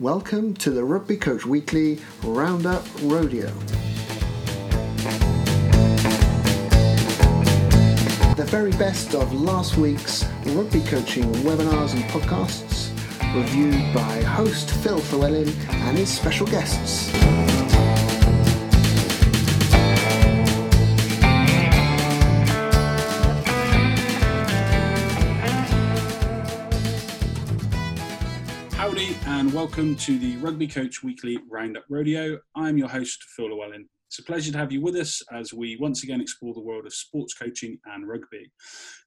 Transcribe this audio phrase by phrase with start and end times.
[0.00, 3.46] Welcome to the Rugby Coach Weekly Roundup Rodeo.
[8.34, 12.90] The very best of last week's rugby coaching webinars and podcasts,
[13.36, 17.12] reviewed by host Phil Llewellyn and his special guests.
[29.44, 32.38] And welcome to the Rugby Coach Weekly Roundup Rodeo.
[32.56, 33.86] I'm your host, Phil Llewellyn.
[34.06, 36.86] It's a pleasure to have you with us as we once again explore the world
[36.86, 38.50] of sports coaching and rugby.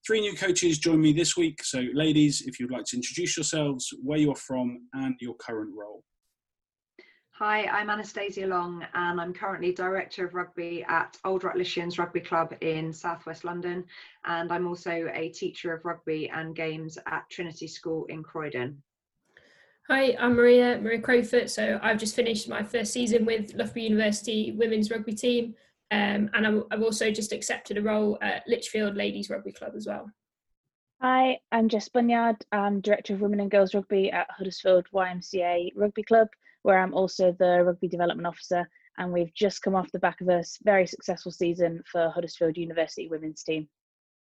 [0.05, 1.63] Three new coaches join me this week.
[1.63, 6.03] So, ladies, if you'd like to introduce yourselves, where you're from, and your current role.
[7.31, 12.53] Hi, I'm Anastasia Long, and I'm currently Director of Rugby at Old Rutlishians Rugby Club
[12.61, 13.83] in Southwest London.
[14.25, 18.83] And I'm also a teacher of rugby and games at Trinity School in Croydon.
[19.89, 21.49] Hi, I'm Maria, Maria Crowfoot.
[21.49, 25.55] So I've just finished my first season with Loughborough University women's rugby team.
[25.91, 29.87] Um, and I'm, I've also just accepted a role at Lichfield Ladies Rugby Club as
[29.87, 30.11] well.
[31.01, 32.35] Hi, I'm Jess Bunyard.
[32.51, 36.27] I'm Director of Women and Girls Rugby at Huddersfield YMCA Rugby Club,
[36.63, 38.69] where I'm also the Rugby Development Officer.
[38.97, 43.07] And we've just come off the back of a very successful season for Huddersfield University
[43.07, 43.69] women's team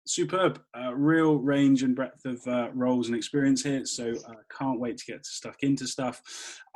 [0.04, 4.80] superb uh, real range and breadth of uh, roles and experience here so uh, can't
[4.80, 6.20] wait to get stuck into stuff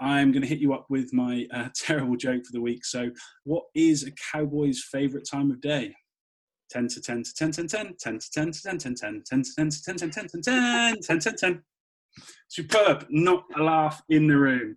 [0.00, 3.10] i'm going to hit you up with my uh, terrible joke for the week so
[3.44, 5.94] what is a cowboy's favorite time of day
[6.70, 9.42] 10 to 10 to 10 10 10 10 to 10 to 10 10 10 10
[9.42, 11.62] to 10 to 10 10 10 10 10 10 10 10
[12.48, 14.76] superb not a laugh in the room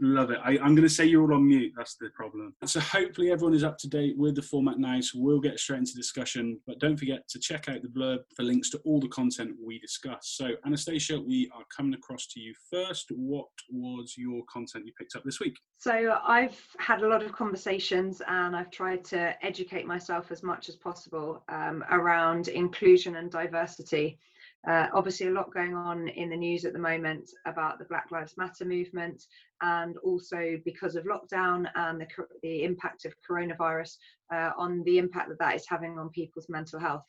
[0.00, 0.38] Love it.
[0.42, 1.72] I, am going to say you're all on mute.
[1.76, 2.54] That's the problem.
[2.64, 5.00] So hopefully everyone is up to date with the format now.
[5.00, 6.60] So we'll get straight into discussion.
[6.66, 9.78] But don't forget to check out the blurb for links to all the content we
[9.78, 10.34] discuss.
[10.36, 13.10] So Anastasia, we are coming across to you first.
[13.10, 15.56] What was your content you picked up this week?
[15.78, 20.68] So I've had a lot of conversations and I've tried to educate myself as much
[20.68, 24.18] as possible um, around inclusion and diversity.
[24.66, 28.10] Uh, obviously, a lot going on in the news at the moment about the Black
[28.10, 29.22] Lives Matter movement,
[29.60, 32.06] and also because of lockdown and the,
[32.42, 33.96] the impact of coronavirus
[34.32, 37.04] uh, on the impact that that is having on people's mental health.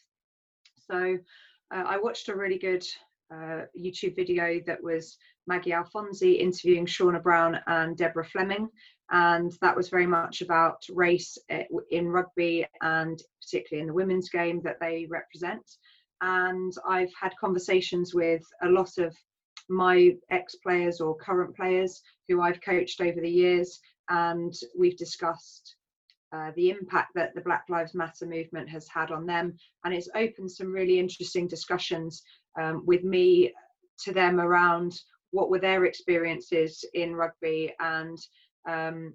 [0.91, 1.17] So,
[1.73, 2.85] uh, I watched a really good
[3.33, 5.17] uh, YouTube video that was
[5.47, 8.67] Maggie Alphonsi interviewing Shaunagh Brown and Deborah Fleming,
[9.11, 14.29] and that was very much about race uh, in rugby and particularly in the women's
[14.29, 15.63] game that they represent
[16.21, 19.15] and I've had conversations with a lot of
[19.69, 25.75] my ex players or current players who I've coached over the years, and we've discussed
[26.31, 30.09] uh, the impact that the Black Lives Matter movement has had on them, and it's
[30.15, 32.23] opened some really interesting discussions
[32.59, 33.53] um, with me
[34.03, 34.99] to them around
[35.31, 38.17] what were their experiences in rugby and
[38.67, 39.13] um,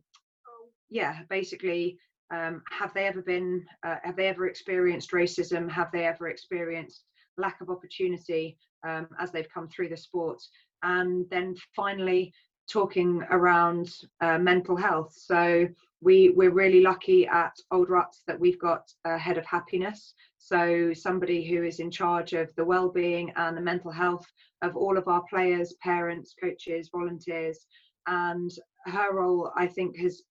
[0.90, 1.96] yeah, basically
[2.30, 5.70] um, have they ever been uh, have they ever experienced racism?
[5.70, 7.04] Have they ever experienced
[7.36, 10.41] lack of opportunity um, as they've come through the sport
[10.82, 12.32] and then finally
[12.70, 15.12] talking around uh, mental health.
[15.16, 15.68] So
[16.00, 20.14] we we're really lucky at old ruts that we've got a head of happiness.
[20.38, 24.24] So somebody who is in charge of the well-being and the mental health
[24.62, 27.66] of all of our players parents coaches volunteers.
[28.06, 28.50] And
[28.86, 30.22] her role i think has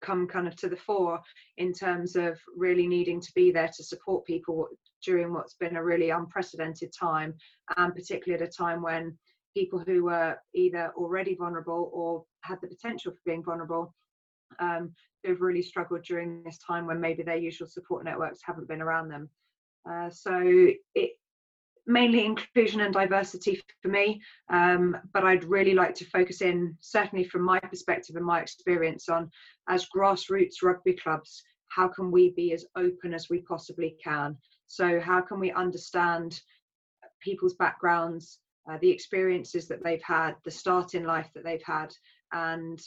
[0.00, 1.20] come kind of to the fore
[1.56, 4.68] in terms of really needing to be there to support people
[5.04, 7.34] during what's been a really unprecedented time
[7.76, 9.16] and particularly at a time when
[9.56, 13.94] people who were either already vulnerable or had the potential for being vulnerable
[14.60, 14.92] um,
[15.24, 19.08] who've really struggled during this time when maybe their usual support networks haven't been around
[19.08, 19.28] them.
[19.88, 20.40] Uh, so
[20.94, 21.10] it
[21.88, 27.24] mainly inclusion and diversity for me, um, but I'd really like to focus in, certainly
[27.24, 29.30] from my perspective and my experience, on
[29.68, 34.36] as grassroots rugby clubs, how can we be as open as we possibly can?
[34.66, 36.40] So, how can we understand
[37.20, 38.38] people's backgrounds,
[38.70, 41.92] uh, the experiences that they've had, the start in life that they've had,
[42.32, 42.80] and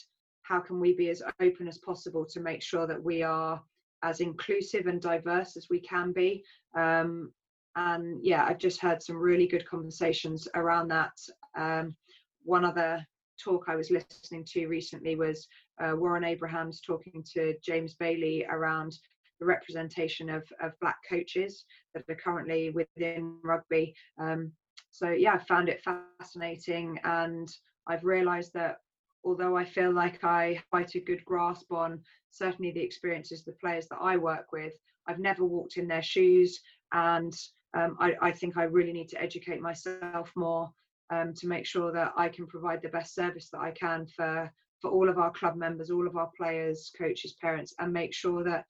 [0.43, 3.61] how can we be as open as possible to make sure that we are
[4.03, 6.43] as inclusive and diverse as we can be
[6.75, 7.31] um,
[7.75, 11.11] and yeah i've just heard some really good conversations around that.
[11.57, 11.95] Um,
[12.43, 13.05] one other
[13.41, 15.47] talk i was listening to recently was
[15.81, 18.97] uh, warren abrahams talking to james bailey around
[19.39, 21.65] the representation of, of black coaches
[21.95, 23.95] that are currently within rugby.
[24.19, 24.51] Um,
[24.91, 25.83] so yeah i found it
[26.19, 27.49] fascinating and
[27.87, 28.77] i've realized that
[29.23, 31.99] although i feel like i quite a good grasp on
[32.31, 34.73] certainly the experiences the players that i work with
[35.07, 36.59] i've never walked in their shoes
[36.93, 37.33] and
[37.73, 40.69] um, I, I, think I really need to educate myself more
[41.09, 44.51] um, to make sure that I can provide the best service that I can for
[44.81, 48.43] for all of our club members, all of our players, coaches, parents, and make sure
[48.43, 48.65] that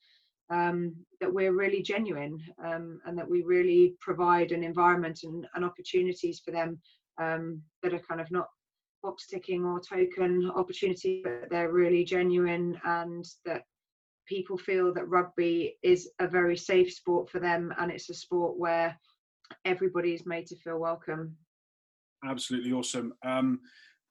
[0.49, 5.63] um, that we're really genuine um, and that we really provide an environment and, and
[5.63, 6.77] opportunities for them
[7.21, 8.47] um, that are kind of not
[9.01, 13.63] box ticking or token opportunities, but they're really genuine and that
[14.31, 18.57] people feel that rugby is a very safe sport for them and it's a sport
[18.57, 18.97] where
[19.65, 21.35] everybody is made to feel welcome.
[22.25, 23.13] Absolutely awesome.
[23.25, 23.59] Um,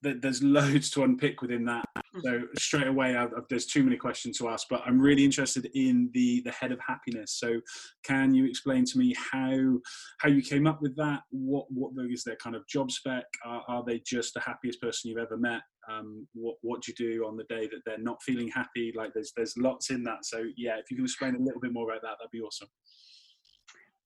[0.02, 1.84] there's loads to unpick within that.
[2.14, 2.20] Hmm.
[2.22, 4.66] So straight away, I've, there's too many questions to ask.
[4.68, 7.38] But I'm really interested in the the head of happiness.
[7.38, 7.60] So
[8.04, 9.78] can you explain to me how
[10.18, 11.20] how you came up with that?
[11.30, 13.24] What what is their kind of job spec?
[13.44, 15.60] Are, are they just the happiest person you've ever met?
[15.90, 18.92] Um, what what do you do on the day that they're not feeling happy?
[18.94, 20.24] Like there's there's lots in that.
[20.24, 22.68] So yeah, if you can explain a little bit more about that, that'd be awesome.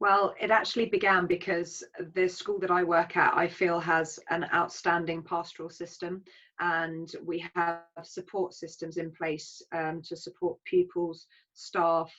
[0.00, 1.82] Well, it actually began because
[2.14, 6.22] the school that I work at, I feel, has an outstanding pastoral system,
[6.60, 12.12] and we have support systems in place um, to support pupils, staff,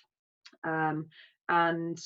[0.64, 1.08] um,
[1.50, 1.98] and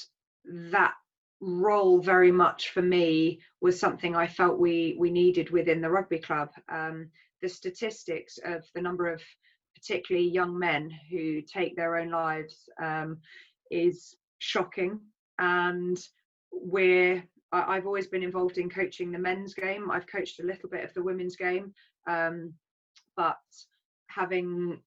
[0.72, 0.94] that
[1.41, 6.19] role very much for me was something I felt we we needed within the rugby
[6.19, 6.50] club.
[6.69, 7.09] Um,
[7.41, 9.21] the statistics of the number of
[9.75, 13.18] particularly young men who take their own lives um,
[13.71, 15.00] is shocking
[15.39, 15.97] and
[16.51, 19.89] we're I've always been involved in coaching the men's game.
[19.89, 21.74] I've coached a little bit of the women's game,
[22.07, 22.53] um,
[23.18, 23.39] but
[24.07, 24.80] having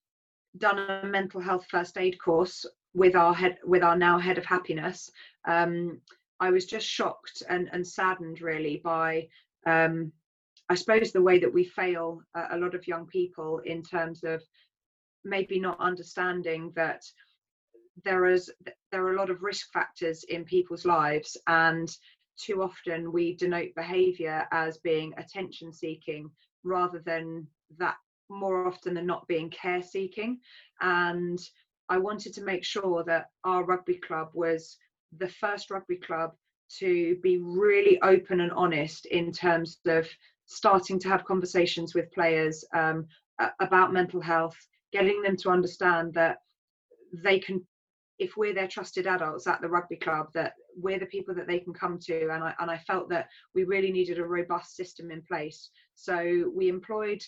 [0.59, 2.65] done a mental health first aid course
[2.95, 5.11] with our head with our now head of happiness,
[5.49, 6.01] um,
[6.43, 9.29] I was just shocked and, and saddened really by
[9.65, 10.11] um,
[10.69, 14.25] I suppose the way that we fail a, a lot of young people in terms
[14.25, 14.43] of
[15.25, 17.03] maybe not understanding that
[18.05, 18.51] there is
[18.91, 21.89] there are a lot of risk factors in people's lives and
[22.37, 26.29] too often we denote behavior as being attention seeking
[26.65, 27.47] rather than
[27.79, 27.99] that
[28.29, 30.41] more often than not being care seeking.
[30.81, 31.39] And
[31.89, 34.77] i wanted to make sure that our rugby club was
[35.19, 36.33] the first rugby club
[36.79, 40.09] to be really open and honest in terms of
[40.47, 43.07] starting to have conversations with players um,
[43.61, 44.57] about mental health
[44.93, 46.39] getting them to understand that
[47.25, 47.65] they can
[48.19, 51.59] if we're their trusted adults at the rugby club that we're the people that they
[51.59, 52.29] can come to.
[52.31, 55.71] And I, and I felt that we really needed a robust system in place.
[55.97, 57.21] So we employed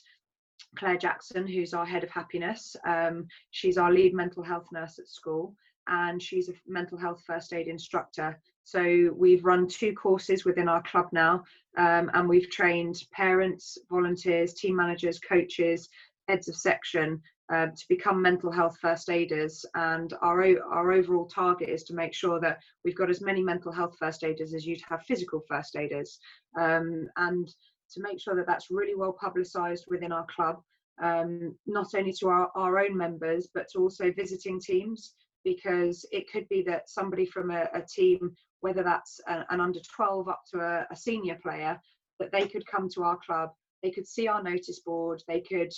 [0.79, 2.77] Claire Jackson who's our head of happiness.
[2.87, 5.57] Um, she's our lead mental health nurse at school
[5.89, 8.39] and she's a mental health first aid instructor.
[8.65, 11.45] So we've run two courses within our club now
[11.77, 15.89] um, and we've trained parents volunteers team managers coaches
[16.29, 17.21] heads of section
[17.53, 19.67] um, to become mental health first aiders.
[19.75, 20.43] And our,
[20.73, 24.25] our overall target is to make sure that we've got as many mental health first
[24.25, 26.19] aiders as you'd have physical first aiders.
[26.59, 27.49] Um, and
[27.91, 30.63] to make sure that that's really well publicised within our club
[31.03, 35.15] um, not only to our, our own members but to also visiting teams
[35.45, 39.81] because it could be that somebody from a, a team whether that's a, an under
[39.95, 41.79] 12 up to a, a senior player
[42.19, 43.51] that they could come to our club
[43.83, 45.73] they could see our notice board they could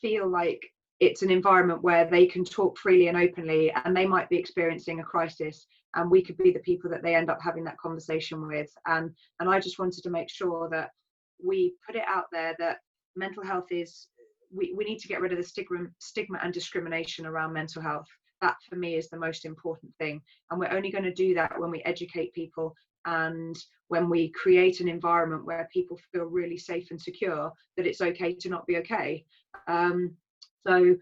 [0.00, 0.64] feel like
[1.00, 5.00] it's an environment where they can talk freely and openly and they might be experiencing
[5.00, 5.66] a crisis
[5.96, 8.70] and we could be the people that they end up having that conversation with.
[8.86, 9.10] And
[9.40, 10.90] and i just wanted to make sure that
[11.44, 12.78] we put it out there that
[13.16, 14.08] mental health is
[14.52, 18.08] we, we need to get rid of the stigma stigma and discrimination around mental health
[18.44, 20.20] that for me is the most important thing.
[20.50, 22.74] And we're only going to do that when we educate people
[23.06, 23.56] and
[23.88, 28.34] when we create an environment where people feel really safe and secure that it's okay
[28.34, 29.24] to not be okay.
[29.66, 30.14] Um,
[30.66, 30.96] so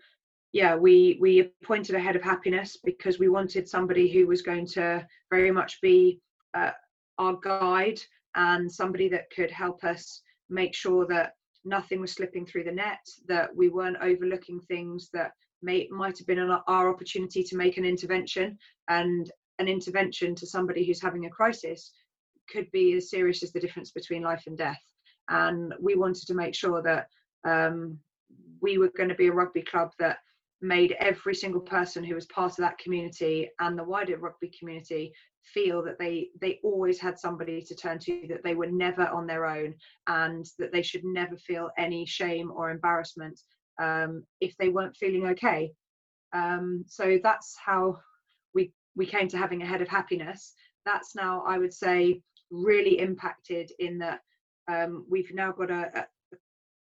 [0.52, 4.66] yeah, we we appointed a head of happiness because we wanted somebody who was going
[4.78, 6.20] to very much be
[6.54, 6.72] uh,
[7.18, 8.00] our guide
[8.34, 11.32] and somebody that could help us make sure that
[11.64, 15.32] nothing was slipping through the net, that we weren't overlooking things that
[15.62, 20.46] may might have been an, our opportunity to make an intervention, and an intervention to
[20.46, 21.92] somebody who's having a crisis
[22.50, 24.82] could be as serious as the difference between life and death.
[25.28, 27.06] And we wanted to make sure that
[27.48, 27.98] um,
[28.60, 30.18] we were going to be a rugby club that
[30.60, 35.12] made every single person who was part of that community and the wider rugby community
[35.52, 39.26] feel that they they always had somebody to turn to that they were never on
[39.26, 39.74] their own
[40.06, 43.40] and that they should never feel any shame or embarrassment
[43.82, 45.72] um, if they weren't feeling okay
[46.32, 47.98] um, so that's how
[48.54, 52.20] we we came to having a head of happiness that's now i would say
[52.50, 54.20] really impacted in that
[54.68, 56.06] um, we've now got a,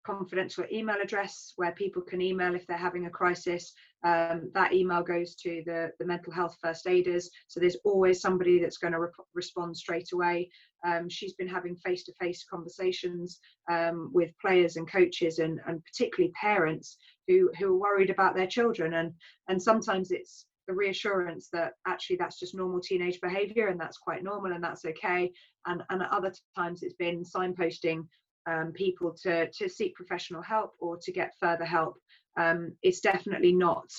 [0.05, 3.73] confidential email address where people can email if they're having a crisis.
[4.03, 7.29] Um, that email goes to the, the mental health first aiders.
[7.47, 10.49] So there's always somebody that's going to re- respond straight away.
[10.85, 13.39] Um, she's been having face to face conversations
[13.71, 18.47] um, with players and coaches and, and particularly parents who, who are worried about their
[18.47, 18.93] children.
[18.93, 19.13] And,
[19.49, 24.23] and sometimes it's the reassurance that actually that's just normal teenage behavior and that's quite
[24.23, 25.31] normal and that's okay.
[25.65, 28.05] And, and at other times it's been signposting
[28.47, 31.95] um, people to to seek professional help or to get further help.
[32.37, 33.89] Um, it's definitely not.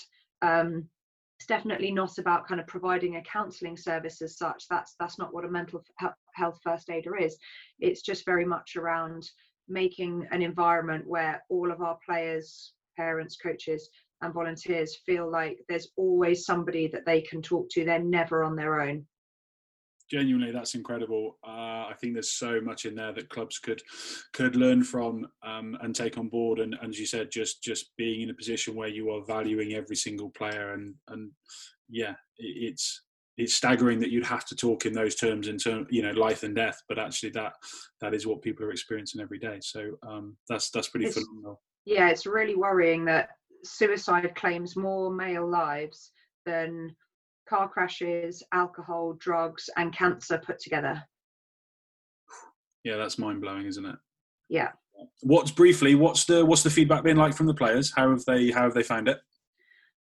[0.43, 0.89] Um,
[1.39, 4.67] it's definitely not about kind of providing a counselling service as such.
[4.69, 5.83] That's that's not what a mental
[6.35, 7.37] health first aider is.
[7.79, 9.29] It's just very much around
[9.69, 13.89] making an environment where all of our players, parents, coaches,
[14.23, 17.85] and volunteers feel like there's always somebody that they can talk to.
[17.85, 19.05] They're never on their own
[20.11, 21.39] genuinely that's incredible.
[21.47, 23.83] Uh, i think there's so much in there that clubs could
[24.33, 26.59] could learn from um, and take on board.
[26.59, 29.75] And, and, as you said just just being in a position where you are valuing
[29.75, 31.31] every single player and and
[31.89, 33.03] yeah it's
[33.37, 36.43] it's staggering that you'd have to talk in those terms in terms you know life
[36.43, 37.53] and death but actually that
[38.01, 39.59] that is what people are experiencing every day.
[39.61, 41.61] So um, that's that's pretty it's, phenomenal.
[41.85, 43.31] yeah it's really worrying that
[43.65, 46.13] suicide claims more male lives
[46.45, 46.95] than
[47.49, 51.03] car crashes, alcohol, drugs, and cancer put together.
[52.85, 53.97] Yeah, that's mind blowing, isn't it?
[54.49, 54.71] Yeah.
[55.23, 55.95] What's briefly?
[55.95, 57.93] What's the what's the feedback been like from the players?
[57.95, 59.19] How have they how have they found it?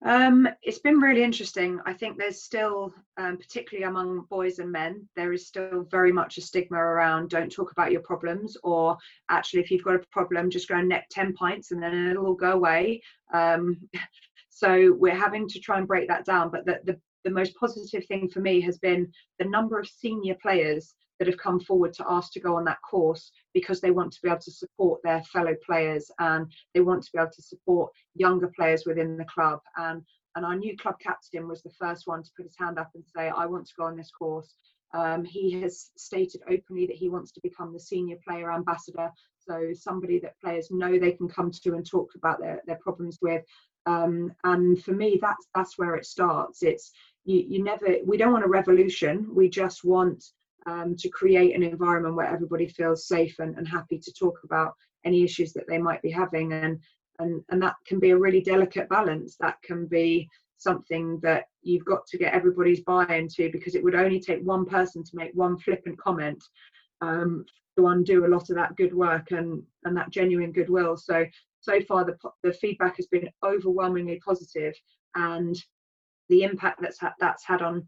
[0.06, 1.80] Um, it's been really interesting.
[1.86, 6.38] I think there's still, um, particularly among boys and men, there is still very much
[6.38, 8.96] a stigma around don't talk about your problems, or
[9.30, 12.28] actually, if you've got a problem, just go and neck 10 pints and then it'll
[12.28, 13.02] all go away.
[13.34, 13.78] Um,
[14.50, 16.52] so we're having to try and break that down.
[16.52, 20.36] But the, the the most positive thing for me has been the number of senior
[20.42, 24.14] players that have come forward to ask to go on that course because they want
[24.14, 27.42] to be able to support their fellow players and they want to be able to
[27.42, 29.60] support younger players within the club.
[29.76, 30.04] And
[30.38, 33.04] and our new club captain was the first one to put his hand up and
[33.04, 34.54] say i want to go on this course.
[34.94, 39.12] Um, he has stated openly that he wants to become the senior player ambassador.
[39.40, 43.18] So somebody that players know they can come to and talk about their, their problems
[43.22, 43.44] with
[43.88, 46.62] um, and for me that's that's where it starts.
[46.62, 46.92] It's
[47.26, 49.28] you, you never we don't want a revolution.
[49.34, 50.24] We just want
[50.68, 54.74] um, to create an environment where everybody feels safe and, and happy to talk about
[55.06, 56.52] any issues that they might be having.
[56.52, 56.80] And
[57.20, 59.38] and and that can be a really delicate balance.
[59.40, 60.28] That can be
[60.58, 64.66] something that you've got to get everybody's buy-in to because it would only take one
[64.66, 66.44] person to make one flippant comment.
[67.02, 67.46] Um,
[67.78, 70.98] to undo a lot of that good work and and that genuine goodwill.
[70.98, 71.26] So
[71.62, 74.74] so far the, the feedback has been overwhelmingly positive
[75.16, 75.62] and
[76.30, 77.88] the impact that's ha- that's had on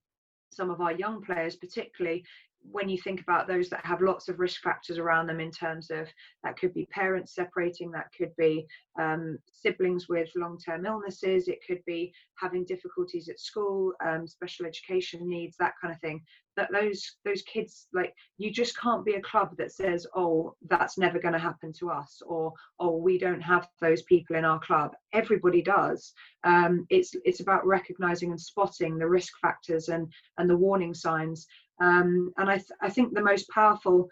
[0.51, 2.25] some of our young players, particularly
[2.72, 5.89] when you think about those that have lots of risk factors around them in terms
[5.89, 6.08] of
[6.44, 8.66] that could be parents separating that could be
[9.00, 15.28] um, siblings with long-term illnesses it could be having difficulties at school um, special education
[15.28, 16.22] needs that kind of thing
[16.56, 20.98] that those those kids like you just can't be a club that says oh that's
[20.98, 24.60] never going to happen to us or oh we don't have those people in our
[24.60, 24.92] club.
[25.13, 26.13] Everybody does.
[26.44, 31.48] Um, it's it's about recognizing and spotting the risk factors and and the warning signs
[31.80, 34.10] um, and I, th- I think the most powerful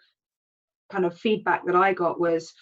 [0.90, 2.52] kind of feedback that I got was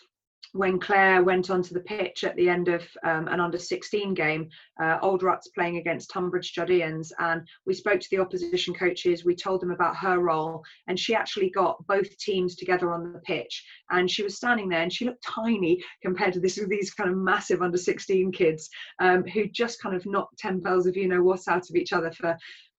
[0.52, 4.48] when Claire went onto the pitch at the end of um, an under 16 game,
[4.80, 9.24] uh, Old Ruts playing against Tonbridge Juddians, and we spoke to the opposition coaches.
[9.24, 13.20] We told them about her role, and she actually got both teams together on the
[13.20, 13.64] pitch.
[13.90, 17.16] And she was standing there, and she looked tiny compared to this these kind of
[17.16, 21.22] massive under 16 kids um, who just kind of knocked 10 bells of you know
[21.22, 22.36] what out of each other for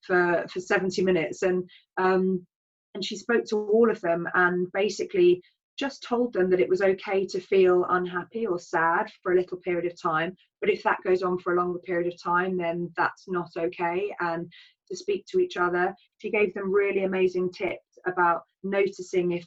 [0.08, 1.44] for for 70 minutes.
[1.44, 2.46] And um,
[2.94, 5.42] and she spoke to all of them and basically
[5.78, 9.58] just told them that it was okay to feel unhappy or sad for a little
[9.58, 10.36] period of time.
[10.60, 14.12] But if that goes on for a longer period of time then that's not okay.
[14.20, 14.52] And
[14.90, 19.46] to speak to each other she gave them really amazing tips about noticing if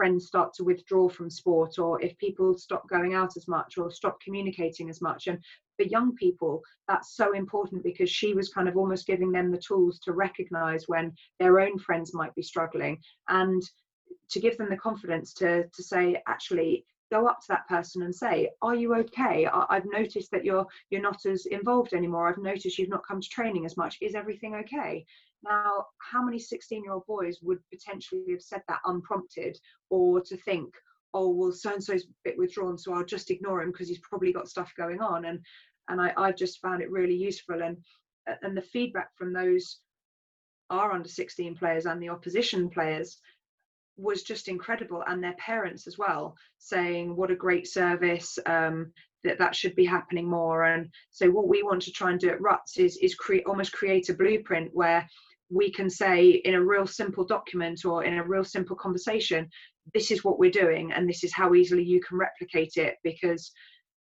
[0.00, 3.90] friends start to withdraw from sport or if people stop going out as much or
[3.90, 5.26] stop communicating as much.
[5.26, 5.38] And
[5.76, 9.58] for young people that's so important because she was kind of almost giving them the
[9.58, 13.62] tools to recognize when their own friends might be struggling and
[14.30, 18.14] to give them the confidence to to say actually go up to that person and
[18.14, 19.46] say are you okay?
[19.52, 22.26] I, have noticed that you're you're not as involved anymore.
[22.26, 23.98] I've noticed you've not come to training as much.
[24.00, 25.04] Is everything okay
[25.42, 30.36] now, how many 16 year old boys would potentially have said that unprompted or to
[30.36, 30.74] think,
[31.14, 34.00] oh, well, so and so's a bit withdrawn, so I'll just ignore him because he's
[34.00, 35.24] probably got stuff going on.
[35.24, 35.40] And
[35.88, 37.62] and I, I just found it really useful.
[37.62, 37.78] And
[38.42, 39.78] and the feedback from those
[40.68, 43.18] are under 16 players and the opposition players
[43.96, 48.92] was just incredible and their parents as well saying what a great service um,
[49.24, 52.30] that that should be happening more and so what we want to try and do
[52.30, 55.06] at ruts is is create almost create a blueprint where
[55.50, 59.48] we can say in a real simple document or in a real simple conversation
[59.94, 63.50] this is what we're doing and this is how easily you can replicate it because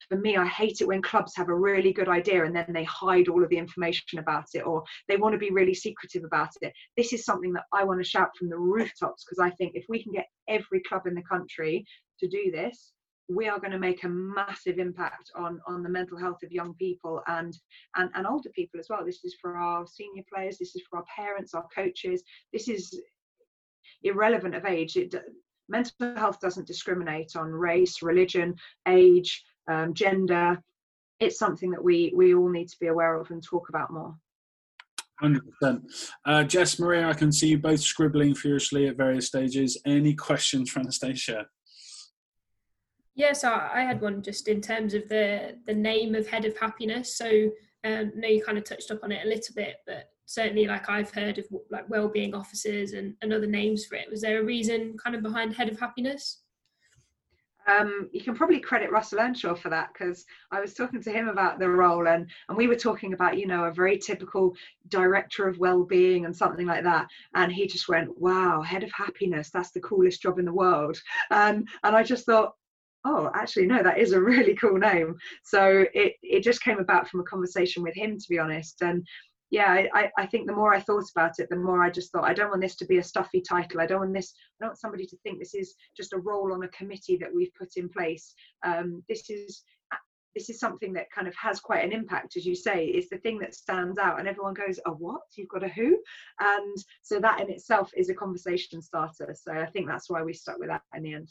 [0.07, 2.83] for me i hate it when clubs have a really good idea and then they
[2.83, 6.49] hide all of the information about it or they want to be really secretive about
[6.61, 6.71] it.
[6.95, 9.85] This is something that i want to shout from the rooftops because i think if
[9.89, 11.85] we can get every club in the country
[12.19, 12.91] to do this
[13.29, 16.73] we are going to make a massive impact on on the mental health of young
[16.73, 17.57] people and
[17.95, 20.97] and, and older people as well this is for our senior players this is for
[20.97, 22.99] our parents our coaches this is
[24.03, 25.13] irrelevant of age it
[25.69, 28.55] mental health doesn't discriminate on race religion
[28.87, 30.61] age um, gender
[31.19, 34.15] it's something that we we all need to be aware of and talk about more
[35.21, 35.41] 100%.
[36.25, 39.77] Uh, Jess, Maria, I can see you both scribbling furiously at various stages.
[39.85, 41.45] Any questions from Anastasia?
[43.19, 46.57] Yeah, so I had one just in terms of the the name of head of
[46.57, 47.17] happiness.
[47.17, 47.27] So
[47.83, 50.67] um, I know you kind of touched up on it a little bit, but certainly
[50.67, 54.09] like I've heard of like well-being officers and, and other names for it.
[54.09, 56.43] Was there a reason kind of behind head of happiness?
[57.67, 61.27] Um, you can probably credit Russell Earnshaw for that because I was talking to him
[61.27, 64.55] about the role and and we were talking about you know a very typical
[64.87, 69.49] director of well-being and something like that and he just went wow head of happiness
[69.51, 70.97] that's the coolest job in the world
[71.31, 72.53] and and I just thought
[73.05, 75.15] oh actually no that is a really cool name.
[75.43, 78.81] So it it just came about from a conversation with him to be honest.
[78.81, 79.05] And
[79.51, 82.29] yeah I, I think the more i thought about it the more i just thought
[82.29, 83.81] i don't want this to be a stuffy title.
[83.81, 86.53] I don't want this i don't want somebody to think this is just a role
[86.53, 88.33] on a committee that we've put in place.
[88.63, 89.63] Um, this is
[90.35, 92.85] this is something that kind of has quite an impact as you say.
[92.85, 95.21] It's the thing that stands out and everyone goes a what?
[95.35, 95.97] You've got a who?
[96.39, 99.35] And so that in itself is a conversation starter.
[99.35, 101.29] So i think that's why we stuck with that in the end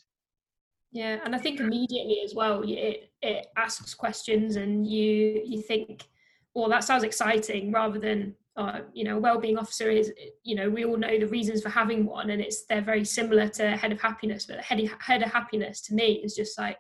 [0.91, 6.09] yeah, and I think immediately as well, it it asks questions, and you you think,
[6.55, 10.13] well, that sounds exciting, rather than uh, you know, well-being officer is
[10.45, 13.49] you know we all know the reasons for having one, and it's they're very similar
[13.49, 16.79] to head of happiness, but head head of happiness to me is just like.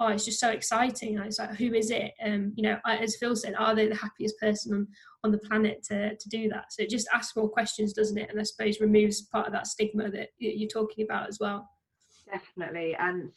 [0.00, 1.16] Oh, it's just so exciting.
[1.18, 2.14] It's like, who is it?
[2.22, 4.88] Um, you know, as Phil said, are they the happiest person on,
[5.22, 6.72] on the planet to, to do that?
[6.72, 8.28] So it just asks more questions, doesn't it?
[8.28, 11.70] And I suppose removes part of that stigma that you're talking about as well
[12.26, 13.30] definitely and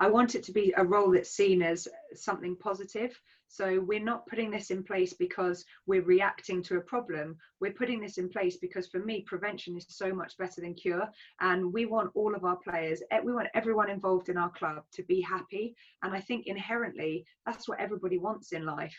[0.00, 3.18] i want it to be a role that's seen as something positive.
[3.52, 7.36] So we're not putting this in place because we're reacting to a problem.
[7.60, 11.08] We're putting this in place because for me prevention is so much better than cure
[11.40, 15.02] and we want all of our players we want everyone involved in our club to
[15.02, 15.74] be happy
[16.04, 18.96] and i think inherently that's what everybody wants in life.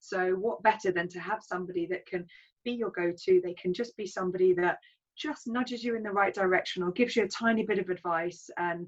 [0.00, 2.26] So what better than to have somebody that can
[2.62, 3.40] be your go-to?
[3.42, 4.78] They can just be somebody that
[5.16, 8.48] just nudges you in the right direction or gives you a tiny bit of advice.
[8.56, 8.86] And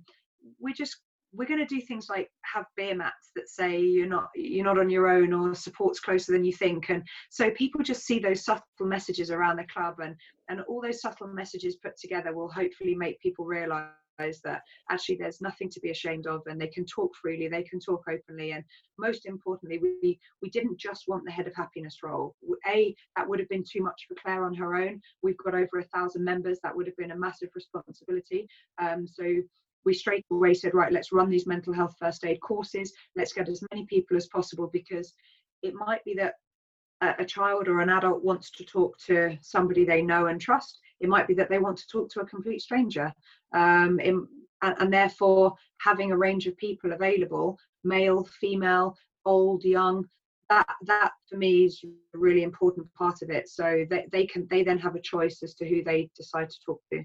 [0.60, 0.98] we just
[1.32, 4.78] we're going to do things like have beer mats that say you're not you're not
[4.78, 6.88] on your own or support's closer than you think.
[6.88, 10.14] And so people just see those subtle messages around the club and
[10.48, 15.40] and all those subtle messages put together will hopefully make people realize that actually there's
[15.40, 18.64] nothing to be ashamed of and they can talk freely they can talk openly and
[18.98, 22.34] most importantly we we didn't just want the head of happiness role.
[22.66, 25.00] A that would have been too much for claire on her own.
[25.22, 28.48] We've got over a thousand members that would have been a massive responsibility.
[28.78, 29.24] Um, so
[29.84, 32.92] we straight away said right let's run these mental health first aid courses.
[33.14, 35.14] Let's get as many people as possible because
[35.62, 36.34] it might be that
[37.02, 40.80] a, a child or an adult wants to talk to somebody they know and trust.
[41.00, 43.12] It might be that they want to talk to a complete stranger
[43.54, 44.26] um, in,
[44.62, 50.04] and, and therefore having a range of people available male female old young
[50.48, 53.48] that that for me is a really important part of it.
[53.48, 56.56] So that they can they then have a choice as to who they decide to
[56.64, 57.04] talk to.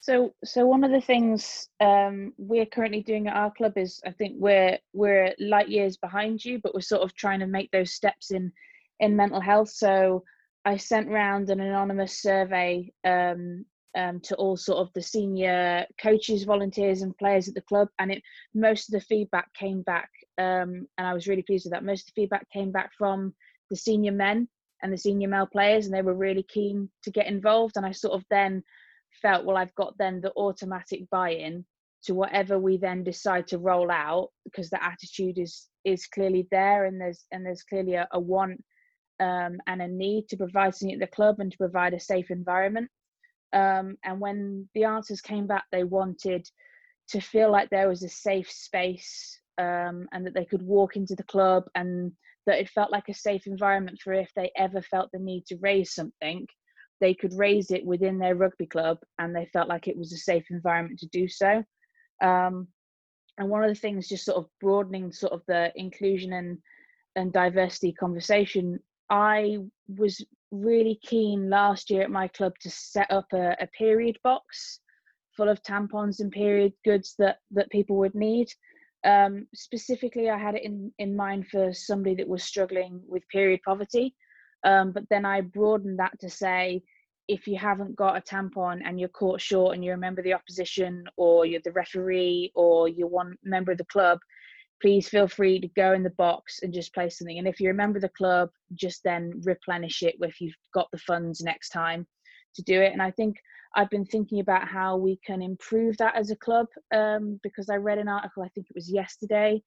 [0.00, 4.10] So so one of the things um, we're currently doing at our club is i
[4.10, 7.92] think we're we're light years behind you but we're sort of trying to make those
[7.92, 8.52] steps in
[9.00, 9.70] in mental health.
[9.70, 10.24] So
[10.64, 13.64] I sent round an anonymous survey um,
[13.96, 18.12] um, to all sort of the senior coaches, volunteers, and players at the club, and
[18.12, 18.22] it
[18.54, 21.84] most of the feedback came back, um, and I was really pleased with that.
[21.84, 23.34] Most of the feedback came back from
[23.70, 24.48] the senior men
[24.82, 27.76] and the senior male players, and they were really keen to get involved.
[27.76, 28.62] And I sort of then
[29.22, 31.64] felt, well, I've got then the automatic buy-in
[32.04, 36.84] to whatever we then decide to roll out because the attitude is is clearly there,
[36.84, 38.62] and there's and there's clearly a, a want
[39.20, 42.30] um, and a need to provide something at the club and to provide a safe
[42.30, 42.90] environment.
[43.52, 46.48] Um, and when the answers came back, they wanted
[47.08, 51.14] to feel like there was a safe space um, and that they could walk into
[51.14, 52.12] the club and
[52.46, 55.56] that it felt like a safe environment for if they ever felt the need to
[55.60, 56.46] raise something,
[57.00, 60.18] they could raise it within their rugby club and they felt like it was a
[60.18, 61.62] safe environment to do so.
[62.22, 62.68] Um,
[63.38, 66.58] and one of the things just sort of broadening sort of the inclusion and
[67.16, 68.78] and diversity conversation
[69.10, 69.56] i
[69.88, 74.80] was really keen last year at my club to set up a, a period box
[75.36, 78.48] full of tampons and period goods that that people would need.
[79.04, 83.60] Um, specifically i had it in in mind for somebody that was struggling with period
[83.64, 84.14] poverty.
[84.64, 86.82] Um, but then i broadened that to say
[87.28, 90.24] if you haven't got a tampon and you're caught short and you're a member of
[90.24, 94.18] the opposition or you're the referee or you're one member of the club,
[94.80, 97.38] please feel free to go in the box and just play something.
[97.38, 100.88] And if you're a member of the club, just then replenish it if you've got
[100.92, 102.06] the funds next time
[102.54, 102.92] to do it.
[102.92, 103.36] And I think
[103.74, 107.76] I've been thinking about how we can improve that as a club um, because I
[107.76, 109.62] read an article, I think it was yesterday,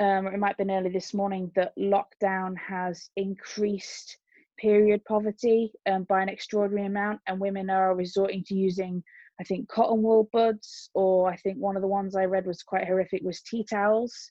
[0.00, 4.18] um, or it might have been early this morning, that lockdown has increased
[4.58, 9.02] period poverty um, by an extraordinary amount, and women are resorting to using,
[9.42, 12.62] I think, cotton wool buds, or I think one of the ones I read was
[12.62, 14.30] quite horrific was tea towels.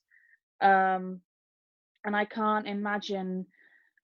[0.61, 1.19] Um,
[2.05, 3.45] and I can't imagine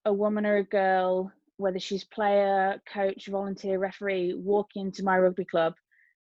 [0.04, 5.46] a woman or a girl, whether she's player, coach, volunteer, referee, walking into my rugby
[5.46, 5.76] club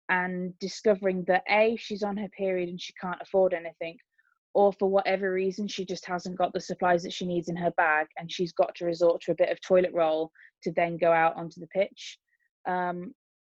[0.09, 3.97] and discovering that A, she's on her period and she can't afford anything,
[4.55, 7.73] or for whatever reason she just hasn't got the supplies that she needs in her
[7.73, 10.31] bag and she's got to resort to a bit of toilet roll
[10.63, 12.21] to then go out onto the pitch
[12.69, 13.13] um,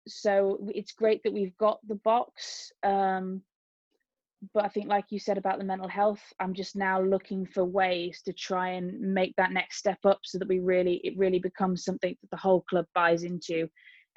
[0.08, 3.42] so it's great that we've got the box um,
[4.54, 7.64] but i think like you said about the mental health i'm just now looking for
[7.64, 11.38] ways to try and make that next step up so that we really it really
[11.38, 13.68] becomes something that the whole club buys into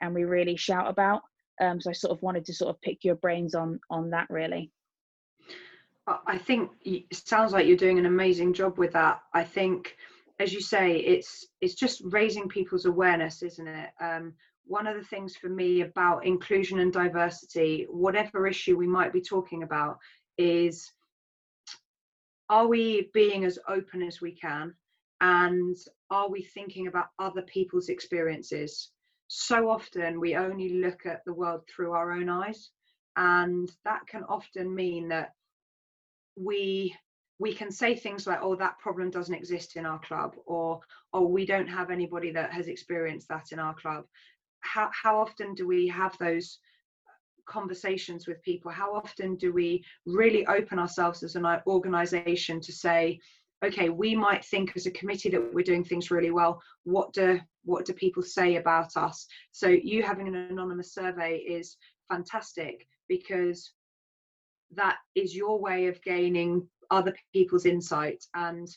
[0.01, 1.21] and we really shout about
[1.59, 4.27] um, so i sort of wanted to sort of pick your brains on on that
[4.29, 4.71] really
[6.07, 9.21] I think it sounds like you're doing an amazing job with that.
[9.33, 9.95] I think,
[10.39, 13.89] as you say, it's it's just raising people's awareness, isn't it?
[13.99, 14.33] Um,
[14.71, 19.19] one of the things for me about inclusion and diversity, whatever issue we might be
[19.19, 19.97] talking about,
[20.37, 20.89] is
[22.49, 24.73] are we being as open as we can,
[25.19, 25.75] and
[26.09, 28.91] are we thinking about other people's experiences?
[29.27, 32.69] So often we only look at the world through our own eyes,
[33.17, 35.31] and that can often mean that
[36.37, 36.95] we
[37.39, 40.79] we can say things like oh that problem doesn't exist in our club or
[41.11, 44.05] oh we don't have anybody that has experienced that in our club
[44.61, 46.59] how how often do we have those
[47.45, 48.71] conversations with people?
[48.71, 53.19] How often do we really open ourselves as an organization to say
[53.63, 56.61] okay we might think as a committee that we're doing things really well.
[56.83, 59.27] What do what do people say about us?
[59.51, 61.77] So you having an anonymous survey is
[62.09, 63.73] fantastic because
[64.73, 68.23] that is your way of gaining other people's insight.
[68.33, 68.67] And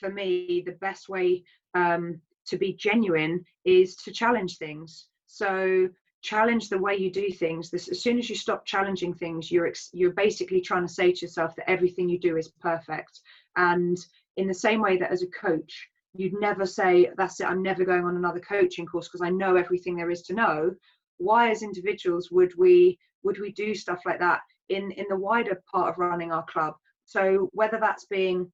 [0.00, 5.06] for me the best way um, to be genuine is to challenge things.
[5.26, 5.88] So
[6.22, 7.70] challenge the way you do things.
[7.70, 11.12] This as soon as you stop challenging things you're ex- you're basically trying to say
[11.12, 13.20] to yourself that everything you do is perfect.
[13.56, 13.98] And
[14.36, 17.84] in the same way that as a coach you'd never say that's it i'm never
[17.84, 20.74] going on another coaching course because i know everything there is to know.
[21.18, 25.62] Why as individuals would we would we do stuff like that in in the wider
[25.72, 26.74] part of running our club?
[27.04, 28.50] So whether that's being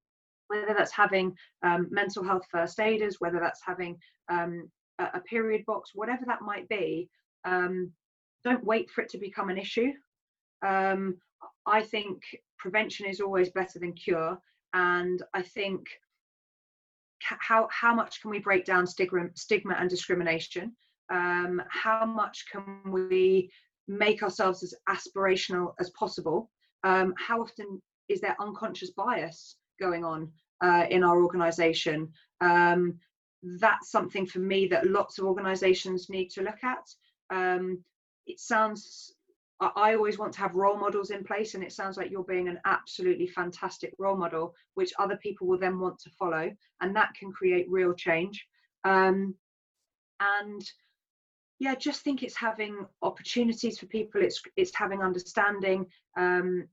[0.49, 3.97] whether that's having um, mental health first aiders whether that's having
[4.31, 7.09] um, a, a, period box whatever that might be
[7.45, 7.91] um,
[8.45, 9.93] don't wait for it to become an issue.
[10.67, 11.17] Um,
[11.67, 12.23] i think
[12.59, 14.37] prevention is always better than cure
[14.75, 15.87] and i think
[17.21, 20.75] how how much can we break down stigma stigma and discrimination?
[21.11, 23.51] Um, how much can we
[23.89, 26.51] make ourselves as aspirational as possible,
[26.85, 30.31] um, how often is there unconscious bias going on
[30.63, 32.13] uh, in our organization?
[32.41, 32.99] Um,
[33.61, 36.89] that's something for me that lots of organizations need to look at.
[37.31, 37.85] Um,
[38.27, 39.15] it sounds,
[39.61, 42.49] I always want to have role models in place, and it sounds like you're being
[42.49, 47.15] an absolutely fantastic role model, which other people will then want to follow, and that
[47.15, 48.47] can create real change.
[48.85, 49.35] Um,
[50.21, 50.63] and
[51.59, 55.87] yeah just think it's having opportunities for people it's it's having understanding
[56.17, 56.67] um,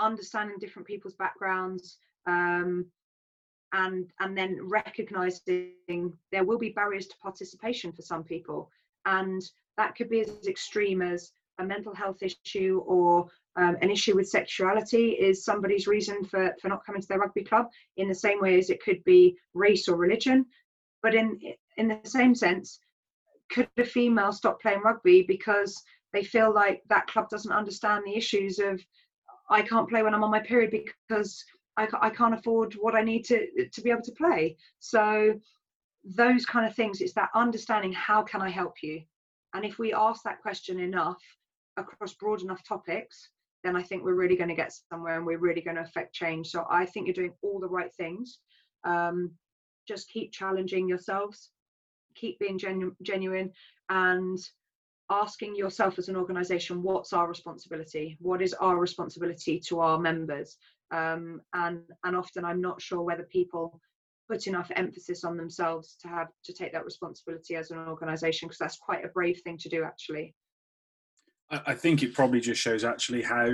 [0.00, 2.86] understanding different people's backgrounds um,
[3.72, 5.72] and and then recognizing
[6.30, 8.70] there will be barriers to participation for some people.
[9.06, 9.42] And
[9.76, 14.28] that could be as extreme as a mental health issue or um, an issue with
[14.28, 18.40] sexuality is somebody's reason for for not coming to their rugby club in the same
[18.40, 20.46] way as it could be race or religion.
[21.02, 21.38] But in
[21.76, 22.78] in the same sense
[23.50, 25.82] could a female stop playing rugby because
[26.12, 28.80] they feel like that club doesn't understand the issues of
[29.50, 31.44] I can't play when I'm on my period because
[31.76, 34.56] I, I can't afford what I need to to be able to play.
[34.80, 35.34] So
[36.04, 39.02] those kind of things it's that understanding how can i help you?
[39.54, 41.22] And if we ask that question enough
[41.76, 43.30] across broad enough topics
[43.64, 46.14] then i think we're really going to get somewhere and we're really going to affect
[46.14, 46.48] change.
[46.50, 48.38] So i think you're doing all the right things.
[48.84, 49.30] Um,
[49.88, 51.50] just keep challenging yourselves
[52.14, 53.50] keep being genu- genuine
[53.88, 54.38] and
[55.10, 58.16] asking yourself as an organization what's our responsibility?
[58.20, 60.56] What is our responsibility to our members
[60.92, 63.80] um, and and often i'm not sure whether people
[64.30, 68.58] put enough emphasis on themselves to have to take that responsibility as an organization because
[68.58, 70.34] that's quite a brave thing to do actually
[71.66, 73.50] I think it probably just shows actually how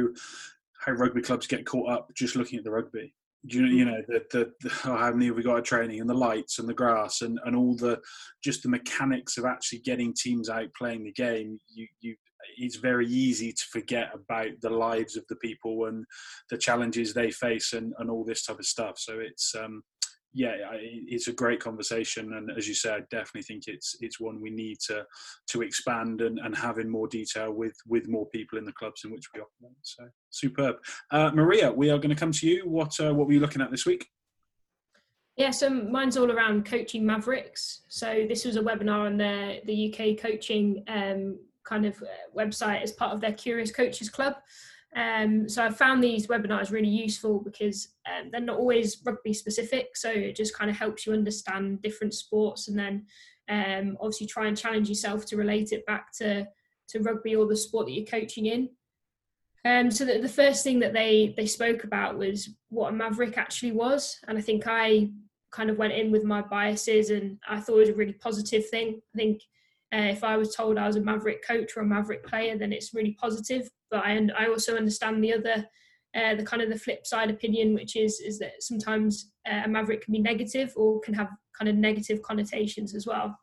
[0.84, 3.12] how rugby clubs get caught up just looking at the rugby.
[3.46, 5.62] Do you know, you know the, the, the oh, how many have we got a
[5.62, 8.00] training and the lights and the grass and, and all the
[8.42, 11.58] just the mechanics of actually getting teams out playing the game.
[11.68, 12.16] You you
[12.56, 16.04] it's very easy to forget about the lives of the people and
[16.50, 18.98] the challenges they face and, and all this type of stuff.
[18.98, 19.82] So it's um,
[20.34, 24.40] yeah, it's a great conversation, and as you said, I definitely think it's it's one
[24.40, 25.04] we need to
[25.48, 29.02] to expand and, and have in more detail with with more people in the clubs
[29.04, 29.76] in which we operate.
[29.82, 30.76] So superb,
[31.10, 31.72] uh, Maria.
[31.72, 32.68] We are going to come to you.
[32.68, 34.06] What uh, what were you looking at this week?
[35.36, 37.82] Yeah, so mine's all around coaching Mavericks.
[37.88, 42.82] So this was a webinar on the the UK coaching um, kind of uh, website
[42.82, 44.34] as part of their Curious Coaches Club.
[44.96, 49.96] Um, so I found these webinars really useful because um, they're not always rugby specific.
[49.96, 53.06] So it just kind of helps you understand different sports and then
[53.48, 56.46] um, obviously try and challenge yourself to relate it back to,
[56.88, 58.70] to rugby or the sport that you're coaching in.
[59.64, 63.36] Um, so the, the first thing that they they spoke about was what a maverick
[63.36, 65.10] actually was, and I think I
[65.50, 68.68] kind of went in with my biases, and I thought it was a really positive
[68.68, 69.02] thing.
[69.14, 69.42] I think
[69.94, 72.72] uh, if I was told I was a Maverick coach or a Maverick player, then
[72.72, 73.70] it's really positive.
[73.90, 75.66] But I, I also understand the other,
[76.14, 79.68] uh, the kind of the flip side opinion, which is is that sometimes uh, a
[79.68, 83.38] Maverick can be negative or can have kind of negative connotations as well.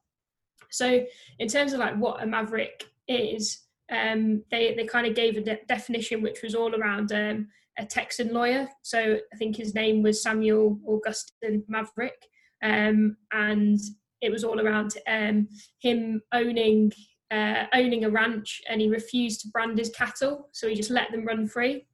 [0.70, 1.04] So
[1.40, 5.42] in terms of like what a Maverick is, um, they they kind of gave a
[5.42, 7.48] de- definition which was all around um,
[7.80, 8.70] a Texan lawyer.
[8.84, 12.22] So I think his name was Samuel Augustin Maverick,
[12.64, 13.80] um, and
[14.26, 15.48] it was all around um,
[15.80, 16.92] him owning
[17.32, 21.12] uh, owning a ranch and he refused to brand his cattle, so he just let
[21.12, 21.86] them run free.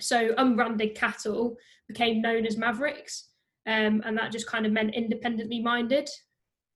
[0.00, 3.30] So unbranded cattle became known as mavericks,
[3.66, 6.08] um, and that just kind of meant independently minded.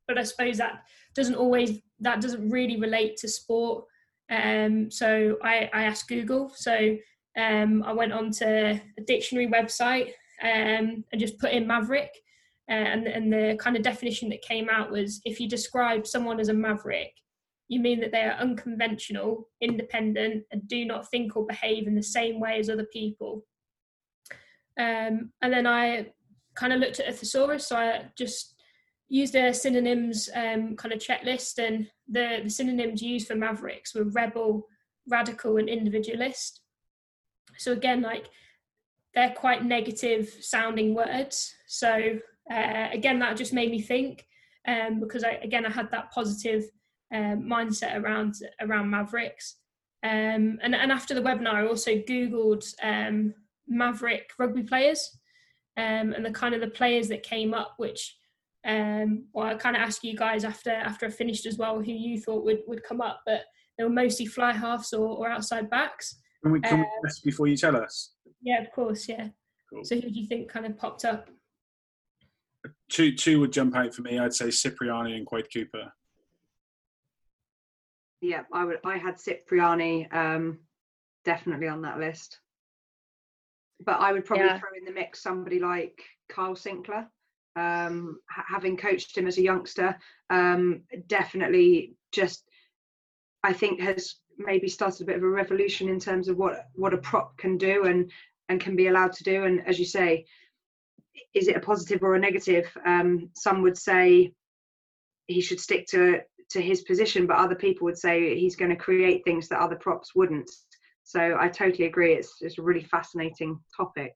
[0.07, 0.83] But I suppose that
[1.15, 3.85] doesn't always that doesn't really relate to sport.
[4.31, 6.51] Um, so I, I, asked Google.
[6.55, 6.97] So
[7.37, 12.11] um, I went onto a dictionary website um, and just put in maverick,
[12.71, 16.41] uh, and, and the kind of definition that came out was if you describe someone
[16.41, 17.13] as a maverick,
[17.69, 22.03] you mean that they are unconventional, independent, and do not think or behave in the
[22.03, 23.45] same way as other people.
[24.79, 26.13] Um, and then I
[26.55, 28.55] kind of looked at a thesaurus, so I just
[29.09, 34.05] used a synonyms um, kind of checklist, and the, the synonyms used for mavericks were
[34.05, 34.67] rebel,
[35.09, 36.61] radical, and individualist.
[37.59, 38.27] So again, like
[39.15, 41.55] they're quite negative sounding words.
[41.67, 42.19] So
[42.53, 44.27] uh, again, that just made me think
[44.69, 46.65] um, because I, again, I had that positive
[47.13, 49.57] uh, mindset around around Mavericks.
[50.05, 53.35] Um, and, and after the webinar, I also Googled um,
[53.69, 55.19] Maverick rugby players
[55.77, 58.17] um, and the kind of the players that came up, which
[58.67, 61.93] um, well, I kind of asked you guys after after I finished as well who
[61.93, 63.43] you thought would, would come up, but
[63.77, 66.17] they were mostly fly halves or, or outside backs.
[66.43, 66.87] Can we, can we
[67.25, 68.15] before you tell us?
[68.41, 69.29] Yeah, of course, yeah.
[69.71, 69.85] Cool.
[69.85, 71.29] So who do you think kind of popped up?
[72.89, 74.19] Two two would jump out for me.
[74.19, 75.93] I'd say Cipriani and Quade Cooper.
[78.21, 78.79] Yeah, I would.
[78.85, 80.61] I had Cipriani um,
[81.25, 82.39] definitely on that list,
[83.85, 84.59] but I would probably yeah.
[84.59, 87.07] throw in the mix somebody like Kyle Sinckler.
[87.55, 89.99] Um, having coached him as a youngster,
[90.31, 92.49] um, definitely just
[93.43, 96.95] I think has maybe started a bit of a revolution in terms of what what
[96.95, 98.11] a prop can do and
[98.49, 99.45] and can be allowed to do.
[99.45, 100.27] And as you say,
[101.35, 102.67] is it a positive or a negative?
[102.87, 104.33] Um, some would say
[105.27, 106.21] he should stick to
[106.51, 109.77] to his position, but other people would say he's going to create things that other
[109.77, 110.51] props wouldn't.
[111.05, 112.15] So I totally agree.
[112.15, 114.13] It's it's a really fascinating topic.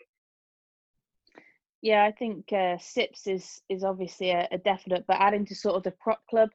[1.82, 5.76] Yeah, I think uh, Sips is is obviously a, a, definite, but adding to sort
[5.76, 6.50] of the prop club,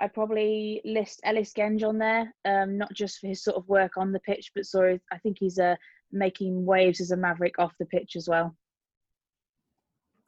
[0.00, 3.96] I'd probably list Ellis Genge on there, um, not just for his sort of work
[3.96, 5.76] on the pitch, but sorry, I think he's uh,
[6.12, 8.54] making waves as a maverick off the pitch as well.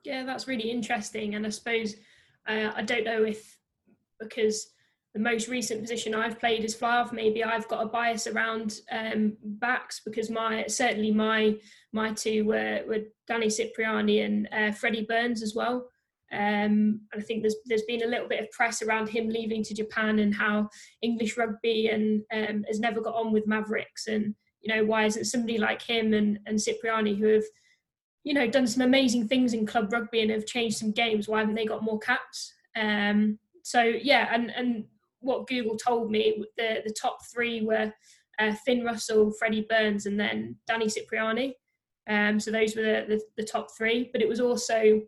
[0.05, 1.35] Yeah, that's really interesting.
[1.35, 1.95] And I suppose
[2.49, 3.59] uh, I don't know if
[4.21, 4.71] because
[5.15, 8.81] the most recent position I've played is fly half, maybe I've got a bias around
[8.93, 11.57] um, backs because my certainly my
[11.93, 15.89] my two were, were Danny Cipriani and uh, Freddie Burns as well.
[16.31, 19.63] Um, and I think there's there's been a little bit of press around him leaving
[19.65, 20.69] to Japan and how
[21.01, 25.25] English rugby and um, has never got on with Mavericks and you know why isn't
[25.25, 27.45] somebody like him and and Cipriani who have
[28.25, 31.41] you know done some amazing things in club rugby and have changed some games why
[31.41, 34.85] haven't they got more caps um, so yeah and and
[35.21, 37.93] what Google told me the the top three were
[38.39, 41.57] uh, Finn Russell Freddie Burns and then Danny Cipriani
[42.09, 45.03] um, so those were the, the, the top three but it was also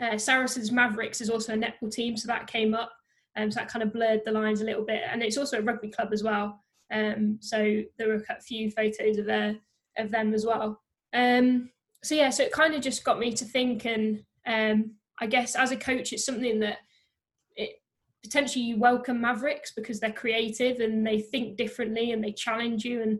[0.00, 2.92] uh, Saracens Mavericks is also a netball team, so that came up.
[3.36, 5.62] Um, so that kind of blurred the lines a little bit, and it's also a
[5.62, 6.62] rugby club as well.
[6.90, 9.56] Um, so there were a few photos of their
[9.98, 10.80] of them as well.
[11.14, 11.70] Um,
[12.06, 15.56] so yeah, so it kind of just got me to think, and um, I guess
[15.56, 16.78] as a coach, it's something that
[17.56, 17.80] it
[18.22, 23.02] potentially you welcome Mavericks because they're creative and they think differently and they challenge you,
[23.02, 23.18] and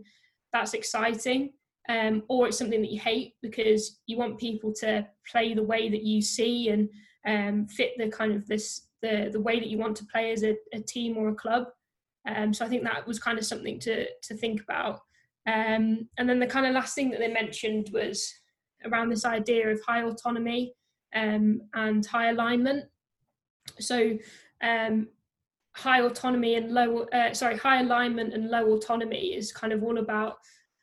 [0.52, 1.52] that's exciting
[1.88, 5.88] um, or it's something that you hate because you want people to play the way
[5.88, 6.88] that you see and
[7.26, 10.42] um, fit the kind of this the the way that you want to play as
[10.42, 11.64] a, a team or a club.
[12.28, 15.00] Um, so I think that was kind of something to to think about.
[15.46, 18.32] Um, and then the kind of last thing that they mentioned was
[18.86, 20.72] around this idea of high autonomy
[21.14, 22.84] um, and high alignment.
[23.78, 24.18] So
[24.62, 25.08] um,
[25.74, 29.98] high autonomy and low uh, sorry high alignment and low autonomy is kind of all
[29.98, 30.36] about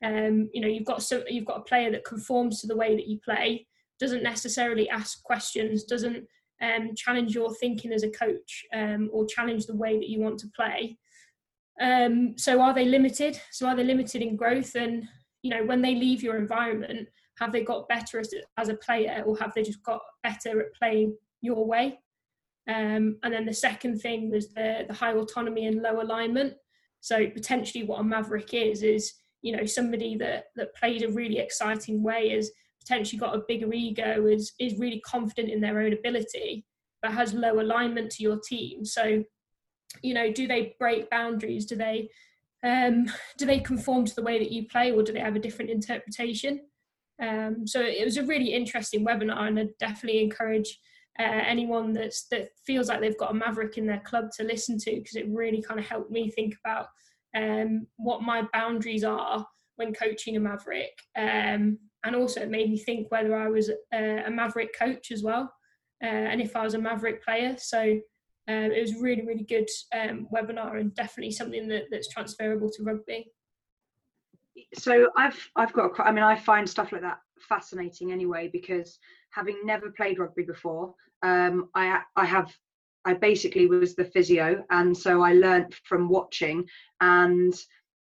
[0.04, 2.96] um, you know, you've got some, you've got a player that conforms to the way
[2.96, 3.66] that you play,
[4.00, 6.28] doesn't necessarily ask questions, doesn't
[6.62, 10.40] um, challenge your thinking as a coach, um, or challenge the way that you want
[10.40, 10.98] to play.
[11.82, 13.40] Um, so are they limited?
[13.52, 14.76] So are they limited in growth?
[14.76, 15.08] And
[15.44, 17.08] you know, when they leave your environment,
[17.40, 20.74] have they got better as, as a player, or have they just got better at
[20.74, 22.00] playing your way?
[22.68, 26.54] Um, and then the second thing was the, the high autonomy and low alignment.
[27.02, 31.38] So potentially, what a maverick is is you know somebody that that played a really
[31.38, 32.52] exciting way is
[32.82, 36.66] potentially got a bigger ego is is really confident in their own ability
[37.02, 39.24] but has low alignment to your team so
[40.02, 42.10] you know do they break boundaries do they
[42.64, 43.06] um,
[43.38, 45.72] do they conform to the way that you play or do they have a different
[45.72, 46.62] interpretation
[47.22, 50.80] um, so it was a really interesting webinar and i definitely encourage
[51.20, 54.80] uh, anyone that's that feels like they've got a maverick in their club to listen
[54.80, 56.88] to because it really kind of helped me think about
[57.36, 59.46] um, what my boundaries are
[59.76, 60.98] when coaching a Maverick.
[61.18, 65.24] Um, and also it made me think whether I was a, a Maverick coach as
[65.24, 65.52] well,
[66.04, 67.56] uh, and if I was a Maverick player.
[67.58, 68.00] So
[68.48, 72.84] um, it was really, really good um, webinar and definitely something that, that's transferable to
[72.84, 73.32] rugby.
[74.76, 79.00] So I've I've got I mean I find stuff like that fascinating anyway because
[79.32, 82.54] having never played rugby before, um, I I have
[83.06, 86.66] I basically was the physio, and so I learnt from watching.
[87.02, 87.54] And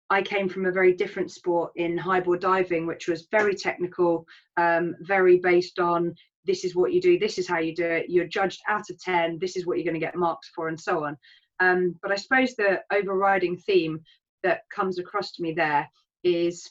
[0.09, 4.27] I came from a very different sport in highboard diving, which was very technical,
[4.57, 8.05] um, very based on this is what you do, this is how you do it.
[8.09, 9.37] You're judged out of ten.
[9.39, 11.17] This is what you're going to get marks for, and so on.
[11.59, 14.01] Um, but I suppose the overriding theme
[14.43, 15.87] that comes across to me there
[16.23, 16.69] is,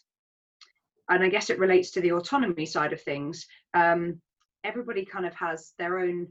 [1.09, 3.47] and I guess it relates to the autonomy side of things.
[3.75, 4.21] Um,
[4.65, 6.29] everybody kind of has their own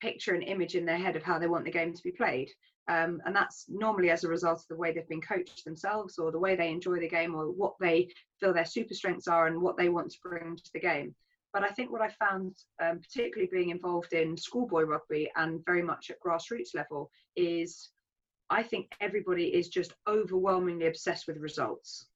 [0.00, 2.50] picture and image in their head of how they want the game to be played.
[2.88, 6.32] Um, and that's normally as a result of the way they've been coached themselves or
[6.32, 8.08] the way they enjoy the game or what they
[8.40, 11.14] feel their super strengths are and what they want to bring to the game.
[11.52, 15.82] But I think what I found, um, particularly being involved in schoolboy rugby and very
[15.82, 17.90] much at grassroots level, is
[18.50, 22.06] I think everybody is just overwhelmingly obsessed with results.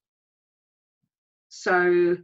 [1.49, 2.17] So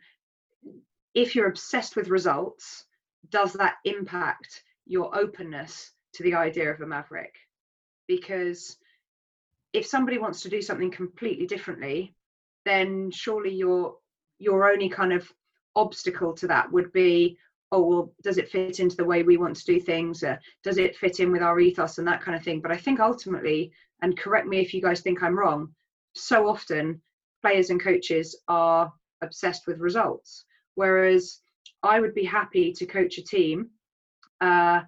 [1.15, 2.87] if you're obsessed with results,
[3.29, 7.35] does that impact your openness to the idea of a maverick
[8.09, 8.77] because
[9.73, 12.15] if somebody wants to do something completely differently
[12.65, 13.97] then surely your
[14.39, 15.31] your only kind of
[15.77, 17.37] obstacle to that would be
[17.73, 20.23] oh well does it fit into the way we want to do things?
[20.23, 21.99] Uh, does it fit in with our ethos?
[21.99, 22.61] and that kind of thing.
[22.61, 25.69] But i think ultimately and correct me if you guys think i'm wrong
[26.15, 27.01] so often
[27.43, 30.45] players and coaches are obsessed with results.
[30.75, 31.41] Whereas
[31.83, 33.71] i would be happy to coach a team
[34.41, 34.81] uh,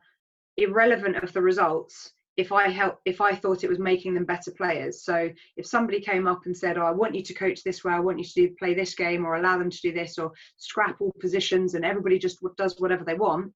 [0.57, 4.51] irrelevant of the results if I help if I thought it was making them better
[4.51, 5.05] players.
[5.05, 7.93] So if somebody came up and said, "Oh, I want you to coach this way.
[7.93, 10.33] I want you to do, play this game, or allow them to do this, or
[10.57, 13.53] scrap all positions," and everybody just does whatever they want,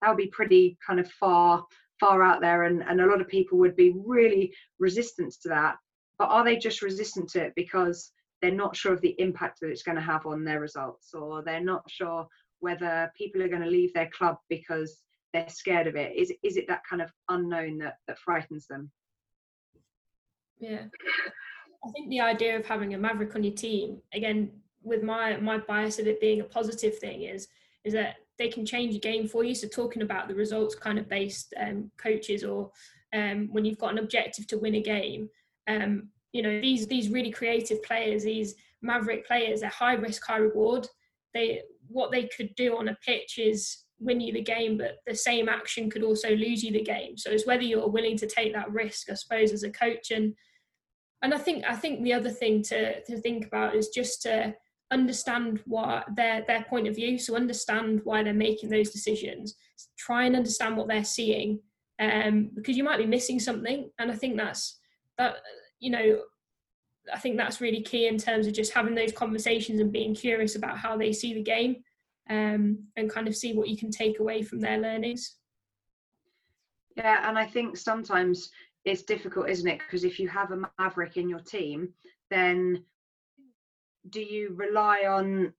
[0.00, 1.64] that would be pretty kind of far
[2.00, 5.76] far out there, and and a lot of people would be really resistant to that.
[6.18, 9.70] But are they just resistant to it because they're not sure of the impact that
[9.70, 12.26] it's going to have on their results, or they're not sure
[12.58, 15.02] whether people are going to leave their club because
[15.32, 16.14] they're scared of it?
[16.16, 18.90] Is is it that kind of unknown that that frightens them?
[20.58, 20.84] Yeah,
[21.84, 24.50] I think the idea of having a maverick on your team again
[24.82, 27.48] with my my bias of it being a positive thing is
[27.84, 29.54] is that they can change a game for you.
[29.54, 32.70] So talking about the results kind of based um, coaches, or
[33.12, 35.28] um, when you've got an objective to win a game,
[35.68, 40.38] um, you know these these really creative players, these maverick players, they're high risk, high
[40.38, 40.88] reward.
[41.34, 45.14] They what they could do on a pitch is win you the game, but the
[45.14, 47.16] same action could also lose you the game.
[47.16, 50.10] So it's whether you're willing to take that risk, I suppose, as a coach.
[50.10, 50.34] And
[51.22, 54.54] and I think I think the other thing to to think about is just to
[54.90, 57.18] understand what their their point of view.
[57.18, 59.54] So understand why they're making those decisions.
[59.96, 61.60] Try and understand what they're seeing,
[62.00, 63.90] um, because you might be missing something.
[63.98, 64.78] And I think that's
[65.18, 65.36] that
[65.80, 66.22] you know.
[67.12, 70.54] I think that's really key in terms of just having those conversations and being curious
[70.54, 71.82] about how they see the game
[72.30, 75.36] um, and kind of see what you can take away from their learnings.
[76.96, 78.50] Yeah, and I think sometimes
[78.84, 79.78] it's difficult, isn't it?
[79.78, 81.88] Because if you have a maverick in your team,
[82.30, 82.84] then
[84.10, 85.52] do you rely on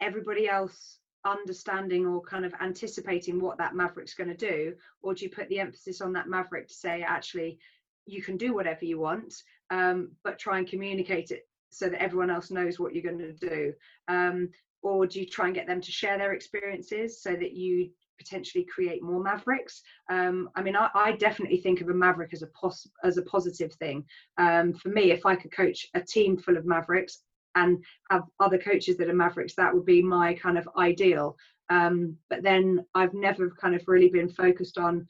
[0.00, 5.24] everybody else understanding or kind of anticipating what that maverick's going to do, or do
[5.24, 7.58] you put the emphasis on that maverick to say, actually,
[8.06, 9.34] you can do whatever you want,
[9.70, 13.32] um, but try and communicate it so that everyone else knows what you're going to
[13.32, 13.72] do?
[14.06, 14.48] Um,
[14.82, 18.64] or do you try and get them to share their experiences so that you potentially
[18.64, 19.82] create more mavericks?
[20.10, 23.22] Um, i mean I, I, definitely think of a maverick as a pos- as a
[23.22, 24.04] positive thing.
[24.38, 27.22] Um, for me if i could coach a team full of mavericks
[27.54, 31.36] and have other coaches that are mavericks that would be my kind of ideal.
[31.70, 35.06] Um, but then i've never kind of really been focused on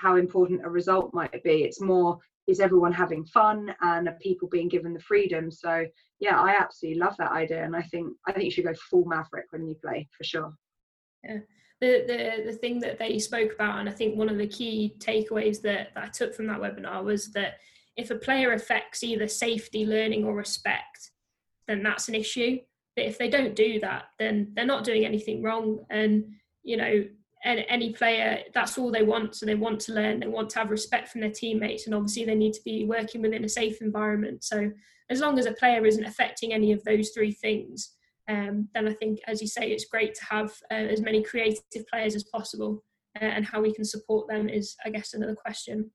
[0.00, 1.62] how important a result might be.
[1.62, 2.18] It's more
[2.50, 5.50] is everyone having fun and are people being given the freedom?
[5.50, 5.86] So
[6.20, 9.04] yeah i absolutely love that idea and i think i think you should go full
[9.06, 10.52] maverick when you play for sure.
[11.24, 11.38] Yeah.
[11.80, 14.94] The the, the thing that they spoke about and i think one of the key
[14.98, 17.54] takeaways that, that i took from that webinar was that
[17.96, 21.10] if a player affects either safety learning or respect
[21.66, 22.58] then that's an issue.
[22.96, 25.84] But if they don't do that then they're not doing anything wrong.
[25.88, 26.24] And
[26.62, 27.04] you know
[27.44, 29.34] any player that's all they want.
[29.34, 32.24] So they want to learn they want to have respect from their teammates and obviously
[32.24, 34.44] they need to be working within a safe environment.
[34.44, 34.70] So
[35.10, 37.96] as long as a player isn't affecting any of those three things
[38.28, 41.86] um, then i think as you say it's great to have uh, as many creative
[41.92, 42.82] players as possible
[43.20, 45.90] uh, and how we can support them is i guess another question.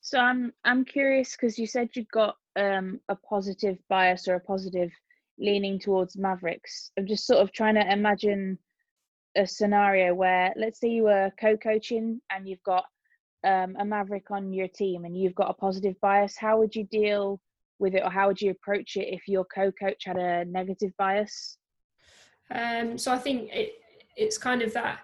[0.00, 4.40] So i'm i'm curious because you said you've got um, a positive bias or a
[4.40, 4.90] positive
[5.38, 6.90] leaning towards mavericks.
[6.98, 8.58] I'm just sort of trying to imagine
[9.36, 12.84] a scenario where let's say you were co-coaching and you've got
[13.44, 16.84] um, a maverick on your team and you've got a positive bias how would you
[16.84, 17.40] deal
[17.78, 21.56] with it or how would you approach it if your co-coach had a negative bias
[22.54, 23.72] um, so i think it,
[24.16, 25.00] it's kind of that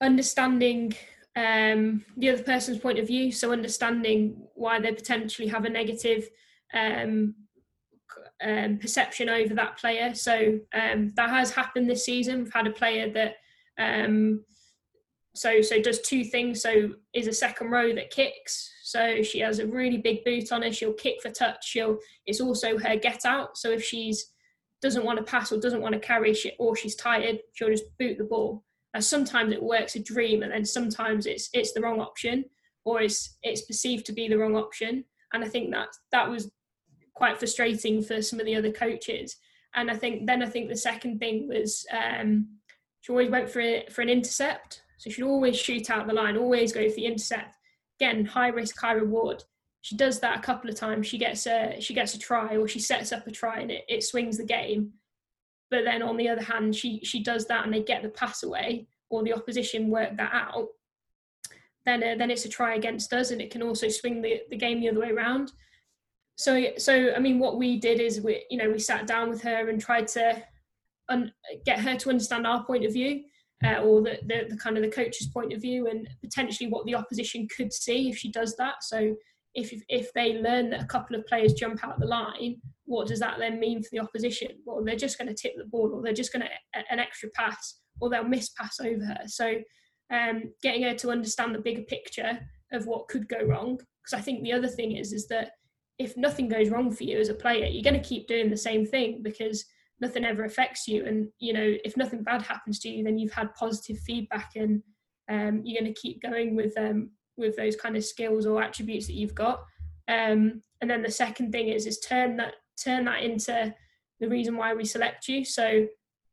[0.00, 0.94] understanding
[1.36, 6.28] um, the other person's point of view so understanding why they potentially have a negative
[6.74, 7.34] um,
[8.44, 10.14] um, perception over that player.
[10.14, 12.44] So um, that has happened this season.
[12.44, 13.36] We've had a player that
[13.78, 14.44] um,
[15.34, 16.62] so so does two things.
[16.62, 18.70] So is a second row that kicks.
[18.82, 20.72] So she has a really big boot on her.
[20.72, 21.66] She'll kick for touch.
[21.66, 23.58] She'll it's also her get out.
[23.58, 24.32] So if she's
[24.82, 27.96] doesn't want to pass or doesn't want to carry she, or she's tired, she'll just
[27.98, 28.62] boot the ball.
[28.94, 32.44] And sometimes it works a dream, and then sometimes it's it's the wrong option,
[32.84, 35.04] or it's it's perceived to be the wrong option.
[35.32, 36.50] And I think that that was
[37.14, 39.36] quite frustrating for some of the other coaches.
[39.74, 42.48] And I think then I think the second thing was um,
[43.06, 44.82] she always went for a, for an intercept.
[44.96, 47.54] So she'd always shoot out the line, always go for the intercept.
[48.00, 49.44] Again, high risk, high reward.
[49.82, 51.06] She does that a couple of times.
[51.06, 53.84] She gets a she gets a try, or she sets up a try, and it,
[53.88, 54.94] it swings the game.
[55.70, 58.42] But then on the other hand, she she does that, and they get the pass
[58.42, 60.66] away, or the opposition work that out.
[61.84, 64.56] Then uh, then it's a try against us, and it can also swing the, the
[64.56, 65.52] game the other way around.
[66.34, 69.42] So so I mean, what we did is we you know we sat down with
[69.42, 70.42] her and tried to
[71.08, 71.32] un-
[71.64, 73.22] get her to understand our point of view
[73.64, 76.84] uh, or the, the, the, kind of the coach's point of view and potentially what
[76.86, 78.82] the opposition could see if she does that.
[78.82, 79.14] So
[79.54, 83.08] if, if they learn that a couple of players jump out of the line, what
[83.08, 84.50] does that then mean for the opposition?
[84.64, 87.30] Well, they're just going to tip the ball or they're just going to an extra
[87.30, 89.20] pass or they'll miss pass over her.
[89.26, 89.54] So
[90.12, 92.38] um, getting her to understand the bigger picture
[92.72, 93.76] of what could go wrong.
[93.76, 95.52] Because I think the other thing is is that
[95.98, 98.56] if nothing goes wrong for you as a player, you're going to keep doing the
[98.56, 99.64] same thing because
[100.00, 101.04] nothing ever affects you.
[101.04, 104.82] And you know if nothing bad happens to you then you've had positive feedback and
[105.28, 109.06] um, you're going to keep going with um, with those kind of skills or attributes
[109.06, 109.64] that you've got.
[110.08, 113.74] Um, and then the second thing is is turn that turn that into
[114.20, 115.44] the reason why we select you.
[115.44, 115.86] So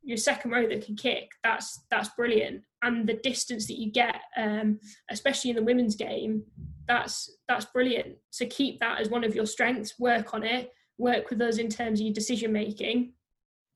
[0.05, 2.61] your second row that can kick that's that's brilliant.
[2.81, 6.43] And the distance that you get um, especially in the women's game
[6.87, 8.15] that's that's brilliant.
[8.29, 9.99] So keep that as one of your strengths.
[9.99, 10.71] Work on it.
[10.97, 13.13] Work with us in terms of your decision making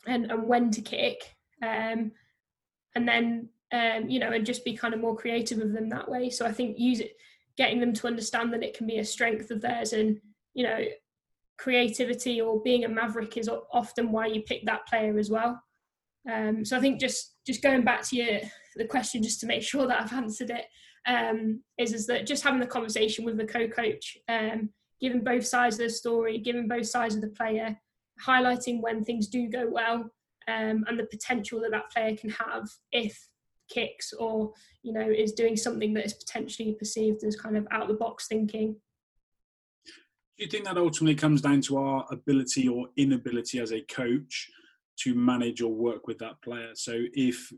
[0.05, 1.35] and, and when to kick.
[1.61, 2.11] Um,
[2.95, 6.09] and then um, you know, and just be kind of more creative with them that
[6.09, 6.29] way.
[6.29, 7.17] So I think use it,
[7.57, 10.19] getting them to understand that it can be a strength of theirs, and
[10.53, 10.79] you know,
[11.57, 15.61] creativity or being a maverick is often why you pick that player as well.
[16.31, 18.39] Um, so I think just just going back to your
[18.75, 20.65] the question, just to make sure that I've answered it,
[21.05, 24.69] um, is is that just having the conversation with the co-coach, um,
[25.01, 27.77] giving both sides of the story, giving both sides of the player,
[28.25, 30.09] highlighting when things do go well,
[30.47, 33.27] um, and the potential that that player can have if
[33.69, 37.83] kicks or you know is doing something that is potentially perceived as kind of out
[37.83, 38.75] of the box thinking.
[40.37, 44.49] Do you think that ultimately comes down to our ability or inability as a coach
[44.99, 46.71] to manage or work with that player?
[46.75, 47.51] So if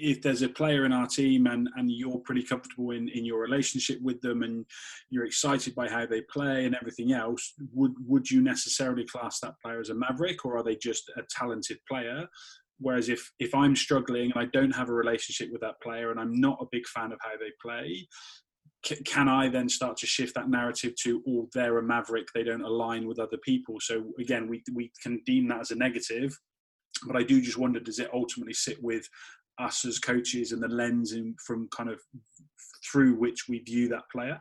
[0.00, 3.40] if there's a player in our team and, and you're pretty comfortable in, in your
[3.40, 4.64] relationship with them and
[5.10, 9.54] you're excited by how they play and everything else, would would you necessarily class that
[9.62, 12.26] player as a maverick or are they just a talented player?
[12.78, 16.20] Whereas if if I'm struggling and I don't have a relationship with that player and
[16.20, 18.06] I'm not a big fan of how they play,
[19.04, 22.62] can I then start to shift that narrative to, oh, they're a maverick, they don't
[22.62, 23.76] align with other people?
[23.80, 26.36] So again, we we can deem that as a negative,
[27.06, 29.08] but I do just wonder, does it ultimately sit with
[29.58, 32.00] us as coaches and the lens in, from kind of
[32.90, 34.40] through which we view that player?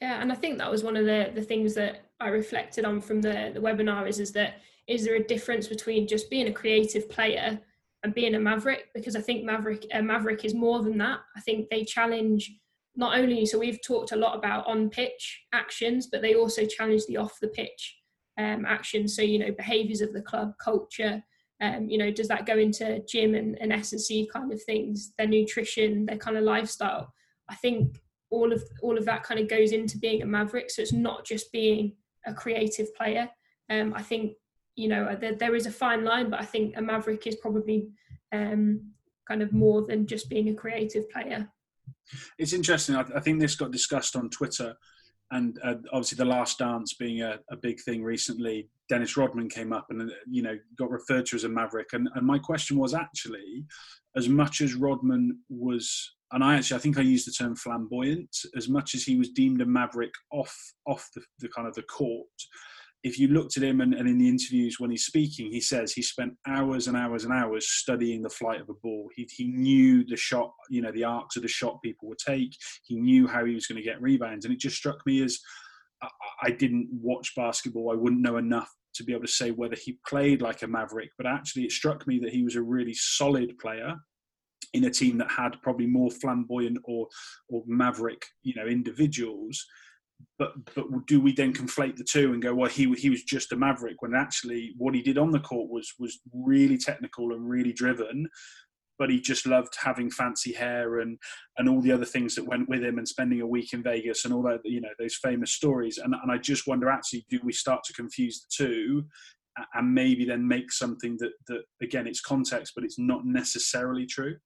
[0.00, 3.00] Yeah, and I think that was one of the the things that I reflected on
[3.00, 4.56] from the the webinar is is that
[4.88, 7.60] is there a difference between just being a creative player
[8.02, 8.88] and being a maverick?
[8.94, 11.20] Because I think maverick maverick is more than that.
[11.36, 12.52] I think they challenge
[12.96, 17.06] not only so we've talked a lot about on pitch actions, but they also challenge
[17.06, 17.96] the off the pitch
[18.38, 19.14] um, actions.
[19.14, 21.22] So you know behaviours of the club, culture.
[21.62, 24.62] Um, you know, does that go into gym and, and S and C kind of
[24.62, 27.14] things, their nutrition, their kind of lifestyle?
[27.48, 30.70] I think all of all of that kind of goes into being a maverick.
[30.70, 31.94] So it's not just being
[32.26, 33.28] a creative player.
[33.70, 34.32] Um, I think
[34.74, 37.88] you know there, there is a fine line but i think a maverick is probably
[38.32, 38.80] um,
[39.28, 41.48] kind of more than just being a creative player
[42.38, 44.74] it's interesting i, I think this got discussed on twitter
[45.32, 49.72] and uh, obviously the last dance being a, a, big thing recently dennis rodman came
[49.72, 51.88] up and you know got referred to as a maverick.
[51.92, 53.64] And, and my question was actually
[54.16, 58.36] as much as rodman was and I actually I think I used the term flamboyant
[58.56, 60.56] as much as he was deemed a maverick off
[60.86, 62.26] off the, the kind of the court
[63.04, 65.92] if you looked at him and, and, in the interviews when he's speaking, he says
[65.92, 69.08] he spent hours and hours and hours studying the flight of a ball.
[69.16, 72.56] He, he knew the shot, you know, the arcs of the shot people would take.
[72.84, 74.44] He knew how he was going to get rebounds.
[74.44, 75.40] And it just struck me as
[76.00, 76.08] I,
[76.44, 77.90] I didn't watch basketball.
[77.90, 81.10] I wouldn't know enough to be able to say whether he played like a maverick,
[81.16, 83.96] but actually it struck me that he was a really solid player
[84.74, 87.08] in a team that had probably more flamboyant or
[87.48, 89.64] or maverick, you know, individuals
[90.38, 93.52] but but do we then conflate the two and go, well, he he was just
[93.52, 97.48] a maverick when actually what he did on the court was was really technical and
[97.48, 98.28] really driven,
[98.98, 101.18] but he just loved having fancy hair and
[101.58, 104.24] and all the other things that went with him and spending a week in Vegas
[104.24, 105.98] and all that you know those famous stories.
[105.98, 109.04] And and I just wonder actually, do we start to confuse the two?
[109.74, 114.36] And maybe then make something that, that again, it's context, but it's not necessarily true.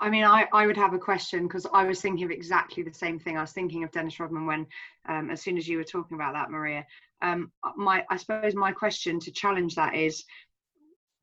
[0.00, 2.92] I mean, I, I would have a question because I was thinking of exactly the
[2.92, 3.36] same thing.
[3.36, 4.66] I was thinking of Dennis Rodman when,
[5.08, 6.86] um, as soon as you were talking about that, Maria.
[7.22, 10.24] Um, my, I suppose my question to challenge that is,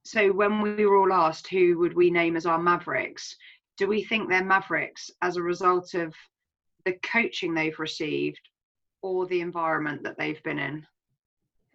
[0.05, 3.35] so when we were all asked who would we name as our mavericks,
[3.77, 6.13] do we think they're mavericks as a result of
[6.85, 8.41] the coaching they've received
[9.01, 10.85] or the environment that they've been in?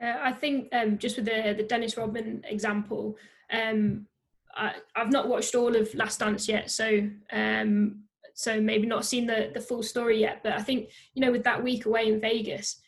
[0.00, 3.16] Uh, I think um, just with the the Dennis Rodman example,
[3.50, 4.06] um,
[4.58, 8.02] I, have not watched all of Last Dance yet, so um,
[8.34, 10.40] so maybe not seen the the full story yet.
[10.42, 12.80] But I think you know with that week away in Vegas,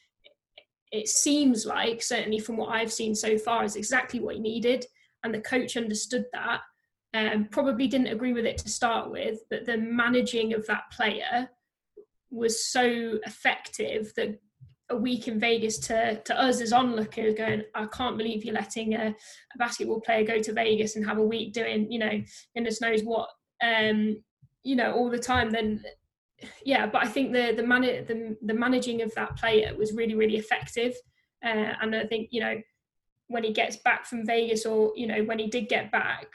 [0.90, 4.84] it seems like certainly from what I've seen so far is exactly what he needed,
[5.24, 6.60] and the coach understood that.
[7.12, 11.50] Um, probably didn't agree with it to start with, but the managing of that player
[12.30, 14.38] was so effective that
[14.90, 18.94] a week in Vegas to to us as onlookers going, I can't believe you're letting
[18.94, 22.20] a, a, basketball player go to Vegas and have a week doing, you know,
[22.54, 23.28] goodness knows what,
[23.62, 24.22] um,
[24.62, 25.50] you know, all the time.
[25.50, 25.82] Then,
[26.64, 30.14] yeah, but I think the the man the, the managing of that player was really
[30.14, 30.94] really effective,
[31.44, 32.60] uh, and I think you know
[33.28, 36.26] when he gets back from Vegas or you know when he did get back,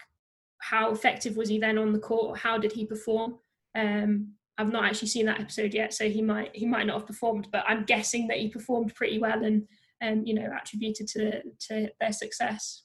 [0.60, 2.40] how effective was he then on the court?
[2.40, 3.40] How did he perform?
[3.76, 7.08] Um, I've not actually seen that episode yet, so he might he might not have
[7.08, 9.68] performed, but I'm guessing that he performed pretty well and
[10.02, 12.84] um, you know attributed to to their success.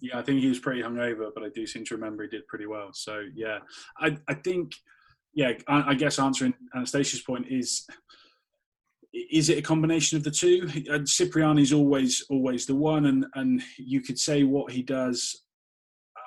[0.00, 2.46] Yeah, I think he was pretty hungover, but I do seem to remember he did
[2.46, 2.90] pretty well.
[2.92, 3.58] So yeah,
[3.98, 4.72] I I think
[5.34, 7.86] yeah, I, I guess answering Anastasia's point is
[9.12, 10.66] is it a combination of the two?
[11.04, 15.41] Cipriani's always always the one, and and you could say what he does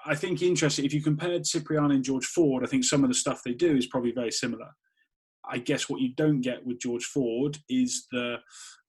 [0.06, 0.86] I think interesting.
[0.86, 3.76] If you compared Cipriani and George Ford, I think some of the stuff they do
[3.76, 4.68] is probably very similar.
[5.50, 8.38] I guess what you don't get with George Ford is the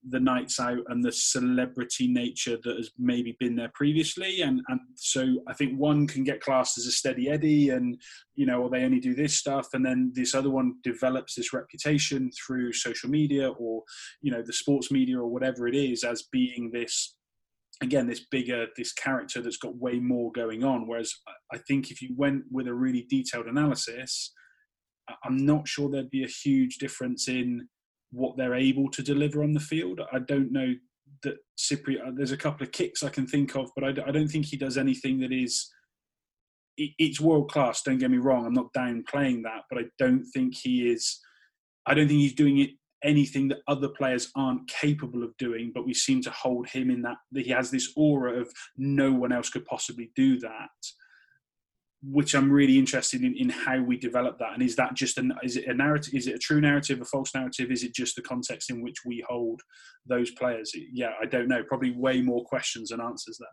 [0.08, 4.78] the nights out and the celebrity nature that has maybe been there previously and and
[4.94, 8.00] so i think one can get classed as a steady eddie and
[8.36, 11.52] you know or they only do this stuff and then this other one develops this
[11.52, 13.82] reputation through social media or
[14.22, 17.16] you know the sports media or whatever it is as being this
[17.82, 21.12] again this bigger this character that's got way more going on whereas
[21.52, 24.32] i think if you went with a really detailed analysis
[25.24, 27.68] i'm not sure there'd be a huge difference in
[28.10, 30.00] what they're able to deliver on the field.
[30.12, 30.74] I don't know
[31.22, 32.08] that Cipriani.
[32.08, 34.56] Uh, there's a couple of kicks I can think of, but I, don't think he
[34.56, 35.70] does anything that is.
[36.76, 37.82] It, it's world class.
[37.82, 38.46] Don't get me wrong.
[38.46, 41.20] I'm not downplaying that, but I don't think he is.
[41.86, 42.70] I don't think he's doing it
[43.05, 45.72] anything that other players aren't capable of doing.
[45.74, 49.12] But we seem to hold him in that that he has this aura of no
[49.12, 50.70] one else could possibly do that
[52.03, 54.53] which I'm really interested in, in how we develop that.
[54.53, 56.14] And is that just an is it a narrative?
[56.14, 57.70] Is it a true narrative, a false narrative?
[57.70, 59.61] Is it just the context in which we hold
[60.07, 60.72] those players?
[60.92, 61.62] Yeah, I don't know.
[61.64, 63.49] Probably way more questions than answers there.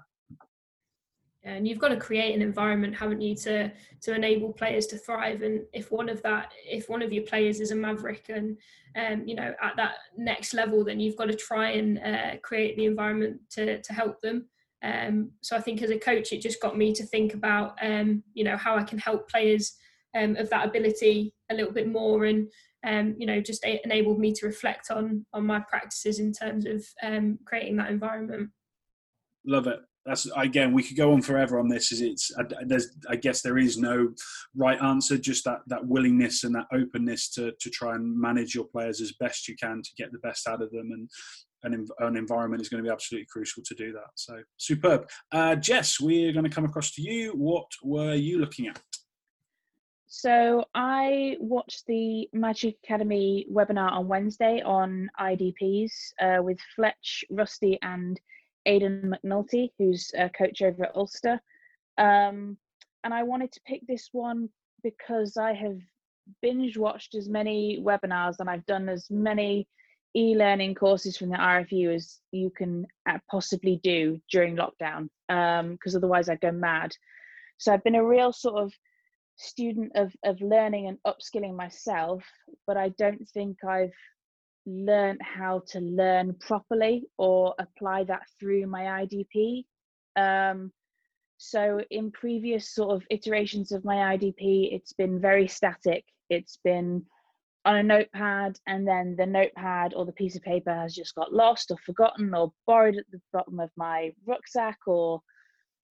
[1.46, 3.72] And you've got to create an environment, haven't you, to
[4.02, 5.42] to enable players to thrive.
[5.42, 8.58] And if one of that, if one of your players is a maverick and
[8.96, 12.78] um, you know at that next level, then you've got to try and uh, create
[12.78, 14.46] the environment to to help them.
[14.84, 18.22] Um, so I think as a coach, it just got me to think about, um,
[18.34, 19.78] you know, how I can help players
[20.16, 22.50] um, of that ability a little bit more, and
[22.86, 26.86] um, you know, just enabled me to reflect on on my practices in terms of
[27.02, 28.50] um, creating that environment.
[29.46, 29.80] Love it.
[30.06, 31.92] That's again, we could go on forever on this.
[31.92, 32.32] Is it's
[32.66, 34.10] there's I guess there is no
[34.56, 38.66] right answer, just that that willingness and that openness to to try and manage your
[38.66, 41.10] players as best you can to get the best out of them, and
[41.64, 44.10] an, an environment is going to be absolutely crucial to do that.
[44.16, 45.10] So superb.
[45.32, 47.32] Uh, Jess, we're going to come across to you.
[47.32, 48.82] What were you looking at?
[50.08, 55.92] So I watched the Magic Academy webinar on Wednesday on IDPs
[56.22, 58.20] uh, with Fletch, Rusty, and
[58.66, 61.42] Aidan McNulty, who's a coach over at Ulster.
[61.98, 62.58] Um,
[63.04, 64.50] and I wanted to pick this one
[64.84, 65.78] because I have
[66.42, 69.68] binge watched as many webinars and I've done as many
[70.16, 75.98] e-learning courses from the RFU as you can uh, possibly do during lockdown because um,
[75.98, 76.94] otherwise I'd go mad.
[77.58, 78.74] So I've been a real sort of
[79.38, 82.24] student of, of learning and upskilling myself,
[82.68, 83.94] but I don't think I've
[84.66, 89.66] learned how to learn properly or apply that through my IDP.
[90.16, 90.72] Um,
[91.38, 96.06] so in previous sort of iterations of my IDP, it's been very static.
[96.30, 97.06] It's been
[97.66, 101.34] on a notepad and then the notepad or the piece of paper has just got
[101.34, 105.22] lost or forgotten or borrowed at the bottom of my rucksack or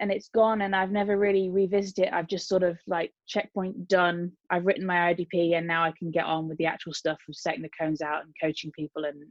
[0.00, 2.12] and it's gone and I've never really revisited it.
[2.12, 4.32] I've just sort of like checkpoint done.
[4.50, 7.36] I've written my IDP and now I can get on with the actual stuff of
[7.36, 9.22] setting the cones out and coaching people and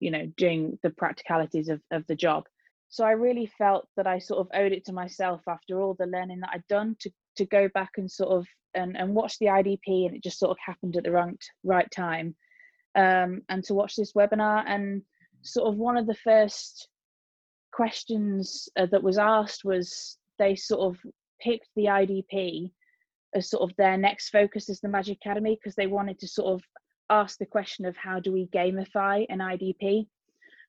[0.00, 2.44] you know doing the practicalities of, of the job.
[2.88, 6.06] So I really felt that I sort of owed it to myself after all the
[6.06, 9.46] learning that I'd done to to go back and sort of and, and watch the
[9.46, 12.36] IDP and it just sort of happened at the right right time.
[12.94, 15.02] Um, and to watch this webinar and
[15.40, 16.88] sort of one of the first
[17.72, 21.00] questions uh, that was asked was they sort of
[21.40, 22.70] picked the IDP
[23.34, 26.54] as sort of their next focus as the Magic Academy because they wanted to sort
[26.54, 26.62] of
[27.10, 30.06] ask the question of how do we gamify an IDP.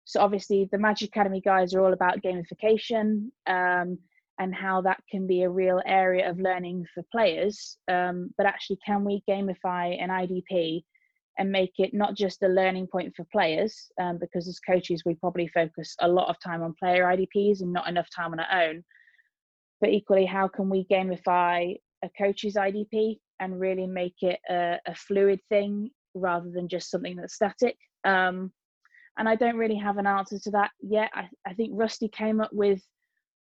[0.06, 3.30] So obviously the Magic Academy guys are all about gamification.
[3.48, 4.00] Um,
[4.40, 7.78] and how that can be a real area of learning for players.
[7.88, 10.84] Um, but actually, can we gamify an IDP
[11.38, 13.92] and make it not just a learning point for players?
[14.00, 17.74] Um, because as coaches, we probably focus a lot of time on player IDPs and
[17.74, 18.84] not enough time on our own.
[19.82, 24.96] But equally, how can we gamify a coach's IDP and really make it a, a
[24.96, 27.78] fluid thing rather than just something that's static?
[28.06, 28.52] Um,
[29.18, 31.12] and I don't really have an answer to that yet.
[31.14, 32.82] I, I think Rusty came up with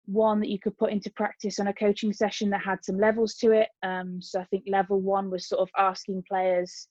[0.05, 3.35] one that you could put into practice on a coaching session that had some levels
[3.35, 3.69] to it.
[3.83, 6.87] Um, so I think level one was sort of asking players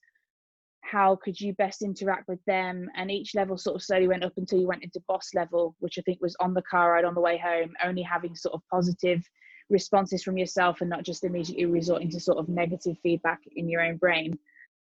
[0.81, 4.33] how could you best interact with them, and each level sort of slowly went up
[4.37, 7.13] until you went into boss level, which I think was on the car ride on
[7.13, 9.23] the way home, only having sort of positive
[9.69, 13.81] responses from yourself and not just immediately resorting to sort of negative feedback in your
[13.81, 14.37] own brain.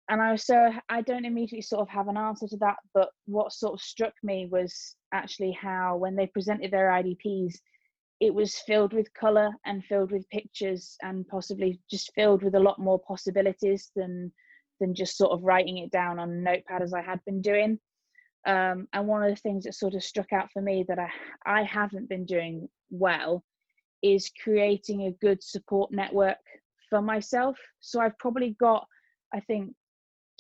[0.09, 3.53] And I so I don't immediately sort of have an answer to that, but what
[3.53, 7.57] sort of struck me was actually how when they presented their IDPs,
[8.21, 12.61] it was filled with color and filled with pictures and possibly just filled with a
[12.61, 14.33] lot more possibilities than
[14.81, 17.79] than just sort of writing it down on a notepad as I had been doing.
[18.47, 21.11] Um, and one of the things that sort of struck out for me that I
[21.45, 23.45] I haven't been doing well
[24.03, 26.39] is creating a good support network
[26.89, 27.59] for myself.
[27.81, 28.87] So I've probably got,
[29.35, 29.75] I think,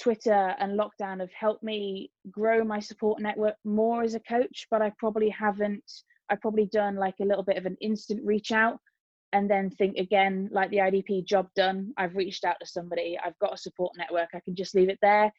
[0.01, 4.80] Twitter and lockdown have helped me grow my support network more as a coach, but
[4.80, 5.84] I probably haven't.
[6.30, 8.78] I've probably done like a little bit of an instant reach out
[9.32, 11.92] and then think again, like the IDP job done.
[11.96, 14.98] I've reached out to somebody, I've got a support network, I can just leave it
[15.02, 15.32] there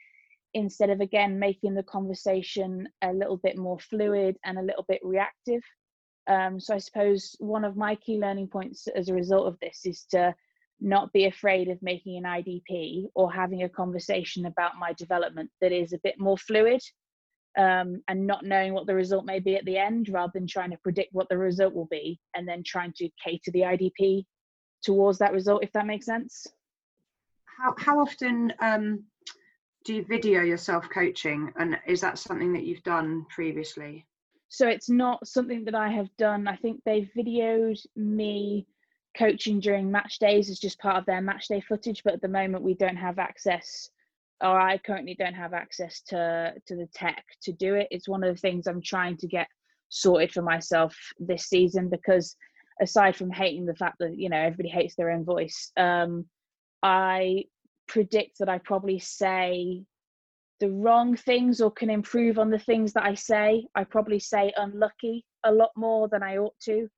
[0.53, 4.99] instead of again making the conversation a little bit more fluid and a little bit
[5.03, 5.61] reactive.
[6.27, 9.81] Um, so I suppose one of my key learning points as a result of this
[9.85, 10.33] is to
[10.79, 15.71] not be afraid of making an IDP or having a conversation about my development that
[15.71, 16.81] is a bit more fluid
[17.59, 20.71] um, and not knowing what the result may be at the end rather than trying
[20.71, 24.25] to predict what the result will be and then trying to cater the IDP
[24.81, 26.47] towards that result, if that makes sense.
[27.43, 29.03] How, how often um,
[29.83, 34.05] do you video yourself coaching and is that something that you've done previously?
[34.47, 36.47] So it's not something that I have done.
[36.47, 38.67] I think they've videoed me
[39.17, 42.29] coaching during match days as just part of their match day footage, but at the
[42.29, 43.89] moment we don't have access
[44.41, 47.87] or I currently don't have access to to the tech to do it.
[47.91, 49.47] It's one of the things I'm trying to get
[49.89, 52.35] sorted for myself this season because
[52.81, 56.25] aside from hating the fact that you know everybody hates their own voice, um,
[56.83, 57.45] I
[57.87, 59.83] predict that I probably say
[60.59, 63.65] the wrong things or can improve on the things that I say.
[63.75, 66.89] I probably say unlucky a lot more than I ought to.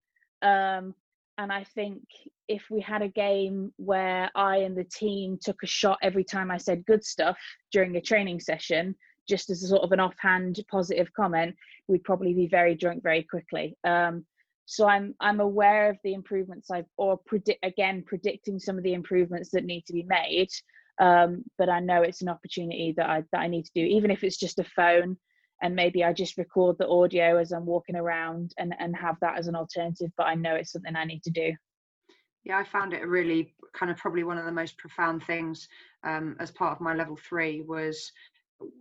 [0.42, 0.96] Um,
[1.38, 2.04] and I think
[2.52, 6.52] if we had a game where I and the team took a shot every time
[6.52, 7.38] I said good stuff
[7.72, 8.96] during a training session,
[9.30, 11.56] just as a sort of an offhand positive comment,
[11.88, 13.78] we'd probably be very drunk very quickly.
[13.86, 14.26] Um,
[14.66, 18.94] so I'm I'm aware of the improvements I've or predict again predicting some of the
[18.94, 20.50] improvements that need to be made.
[21.00, 24.12] Um, but I know it's an opportunity that I that I need to do, even
[24.12, 25.18] if it's just a phone
[25.62, 29.38] and maybe I just record the audio as I'm walking around and, and have that
[29.38, 31.54] as an alternative, but I know it's something I need to do.
[32.44, 35.68] Yeah, I found it really kind of probably one of the most profound things
[36.04, 38.12] um, as part of my level three was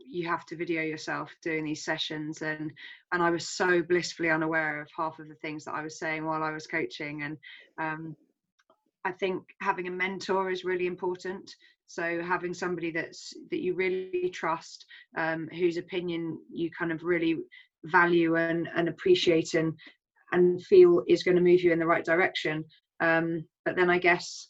[0.07, 2.71] you have to video yourself doing these sessions and
[3.13, 6.25] and I was so blissfully unaware of half of the things that I was saying
[6.25, 7.39] while I was coaching and
[7.81, 8.17] um,
[9.05, 11.55] I think having a mentor is really important.
[11.87, 14.87] So having somebody that's that you really trust
[15.17, 17.39] um, whose opinion you kind of really
[17.85, 19.75] value and, and appreciate and
[20.33, 22.65] and feel is going to move you in the right direction
[23.01, 24.49] um, but then i guess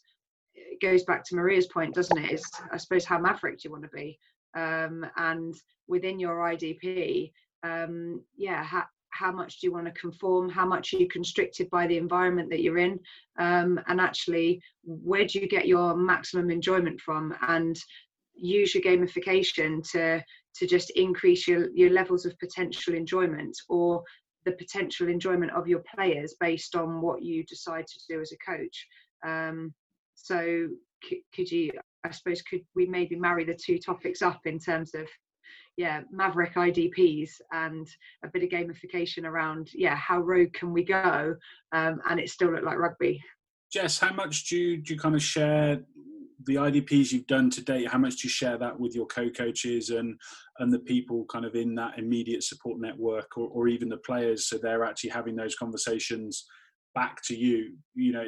[0.53, 2.31] it goes back to maria's point doesn't it?
[2.31, 4.19] Is i suppose how maverick do you want to be?
[4.53, 5.55] Um, and
[5.87, 7.31] within your idp
[7.63, 10.49] um, yeah ha- how much do you want to conform?
[10.49, 12.99] How much are you constricted by the environment that you're in?
[13.37, 17.35] Um, and actually where do you get your maximum enjoyment from?
[17.47, 17.77] And
[18.33, 20.23] use your gamification to
[20.53, 24.03] to just increase your, your levels of potential enjoyment or
[24.45, 28.51] the potential enjoyment of your players based on what you decide to do as a
[28.51, 28.87] coach.
[29.25, 29.73] Um,
[30.15, 30.67] so
[31.03, 31.71] c- could you
[32.03, 35.07] i suppose could we maybe marry the two topics up in terms of
[35.77, 37.87] yeah maverick idps and
[38.23, 41.35] a bit of gamification around yeah how rogue can we go
[41.71, 43.21] um, and it still look like rugby?
[43.71, 45.81] Jess how much do you, do you kind of share
[46.45, 49.89] the idps you've done to date how much do you share that with your co-coaches
[49.89, 50.19] and
[50.59, 54.47] and the people kind of in that immediate support network or, or even the players
[54.47, 56.45] so they're actually having those conversations
[56.93, 57.73] back to you?
[57.95, 58.25] You know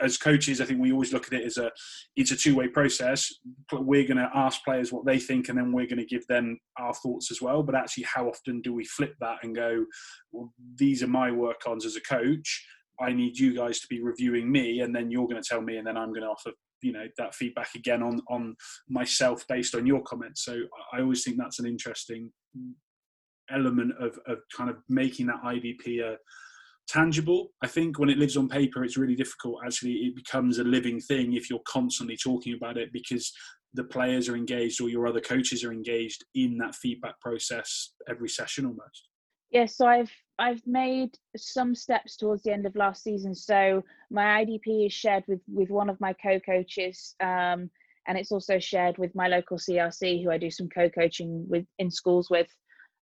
[0.00, 1.70] as coaches i think we always look at it as a
[2.16, 3.32] it's a two-way process.
[3.72, 6.58] We're going to ask players what they think and then we're going to give them
[6.78, 7.62] our thoughts as well.
[7.62, 9.84] But actually how often do we flip that and go
[10.32, 12.66] well these are my work ons as a coach.
[13.00, 15.78] I need you guys to be reviewing me and then you're going to tell me
[15.78, 16.50] and then i'm going to offer
[16.82, 18.54] you know that feedback again on on
[18.88, 20.56] myself based on your comments so
[20.92, 22.30] i always think that's an interesting
[23.50, 26.16] element of of kind of making that idp a uh,
[26.90, 27.50] tangible.
[27.62, 29.60] I think when it lives on paper, it's really difficult.
[29.64, 33.32] Actually, it becomes a living thing if you're constantly talking about it because
[33.74, 38.28] the players are engaged or your other coaches are engaged in that feedback process every
[38.28, 39.08] session almost.
[39.50, 43.34] Yes, yeah, so I've I've made some steps towards the end of last season.
[43.34, 47.70] So my IDP is shared with with one of my co-coaches, um,
[48.08, 51.90] and it's also shared with my local CRC, who I do some co-coaching with in
[51.90, 52.48] schools with.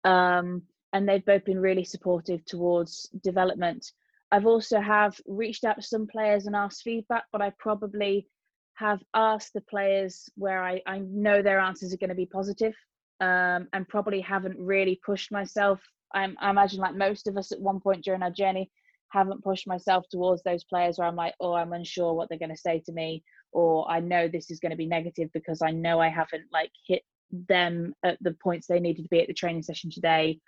[0.04, 0.62] Um,
[0.92, 3.84] and they've both been really supportive towards development.
[4.30, 8.28] I've also have reached out to some players and asked feedback, but I probably
[8.74, 12.74] have asked the players where I, I know their answers are going to be positive,
[13.20, 15.80] um, and probably haven't really pushed myself.
[16.14, 18.70] I'm, I imagine like most of us at one point during our journey
[19.10, 22.50] haven't pushed myself towards those players where I'm like, oh, I'm unsure what they're going
[22.50, 25.70] to say to me, or I know this is going to be negative because I
[25.70, 27.02] know I haven't like hit
[27.48, 30.38] them at the points they needed to be at the training session today,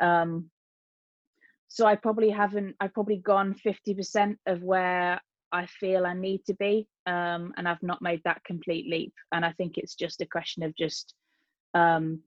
[0.00, 0.50] um,
[1.68, 2.76] so I probably haven't.
[2.78, 5.20] I've probably gone fifty percent of where
[5.50, 9.12] I feel I need to be, um, and I've not made that complete leap.
[9.32, 11.14] And I think it's just a question of just,
[11.74, 12.20] um,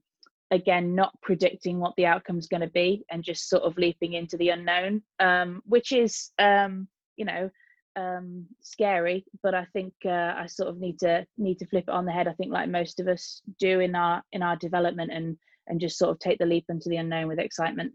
[0.50, 4.36] again, not predicting what the outcome's going to be, and just sort of leaping into
[4.36, 7.50] the unknown, um, which is, um, you know,
[7.96, 9.24] um, scary.
[9.42, 12.12] But I think uh, I sort of need to need to flip it on the
[12.12, 12.28] head.
[12.28, 15.36] I think, like most of us do in our in our development, and
[15.66, 17.92] and just sort of take the leap into the unknown with excitement.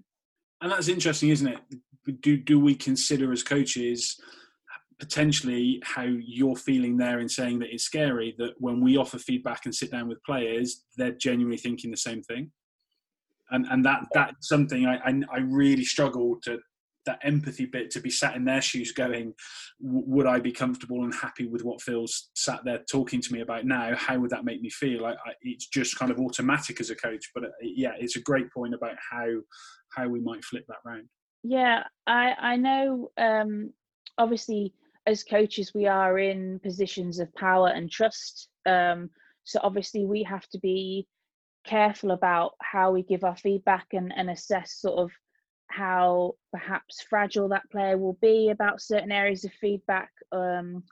[0.62, 2.22] And that's interesting, isn't it?
[2.22, 4.20] Do do we consider as coaches?
[4.99, 9.65] Potentially how you're feeling there in saying that it's scary that when we offer feedback
[9.65, 12.51] and sit down with players they're genuinely thinking the same thing.
[13.51, 16.59] And and that that's something I, I, I really struggle to
[17.05, 19.31] that empathy bit to be sat in their shoes going
[19.79, 23.63] would i be comfortable and happy with what phil's sat there talking to me about
[23.63, 23.95] now?
[23.95, 25.05] How would that make me feel?
[25.05, 28.21] I, I, it's just kind of automatic as a coach but uh, yeah it's a
[28.21, 29.27] great point about how
[29.95, 31.07] how we might flip that round.
[31.43, 33.71] Yeah i i know um
[34.17, 34.73] obviously
[35.06, 38.49] as coaches we are in positions of power and trust.
[38.66, 39.10] Um,
[39.43, 41.08] so obviously we have to be
[41.66, 45.12] careful about how we give our feedback and, and assess sort of
[45.68, 50.84] how perhaps fragile that player will be about certain areas of feedback um,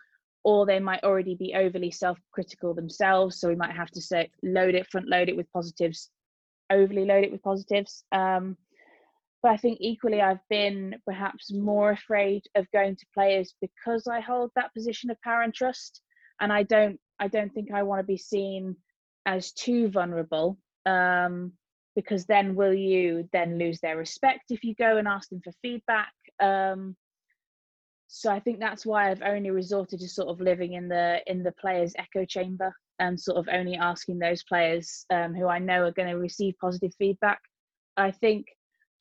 [0.43, 3.39] or they might already be overly self-critical themselves.
[3.39, 6.09] So we might have to say load it front load it with positives
[6.73, 8.03] overly load it with positives.
[8.11, 8.57] Um,
[9.43, 14.21] but I think equally I've been perhaps more afraid of going to players because I
[14.21, 16.01] hold that position of power and trust,
[16.39, 18.77] and I don't I don't think I want to be seen
[19.25, 20.57] as too vulnerable.
[20.85, 21.53] Um,
[21.95, 25.53] because then will you then lose their respect if you go and ask them for
[25.61, 26.11] feedback?
[26.39, 26.95] Um,
[28.07, 31.43] so I think that's why I've only resorted to sort of living in the in
[31.43, 35.83] the players' echo chamber and sort of only asking those players um, who I know
[35.83, 37.39] are going to receive positive feedback.
[37.97, 38.47] I think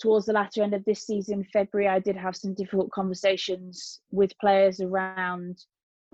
[0.03, 4.37] towards the latter end of this season, February, I did have some difficult conversations with
[4.41, 5.65] players around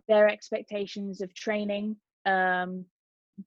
[0.08, 1.96] their expectations of training.
[2.26, 2.84] Um,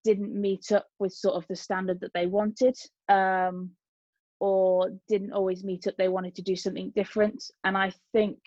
[0.03, 2.75] didn't meet up with sort of the standard that they wanted,
[3.07, 3.69] um,
[4.39, 5.93] or didn't always meet up.
[5.97, 7.43] They wanted to do something different.
[7.63, 8.39] And I think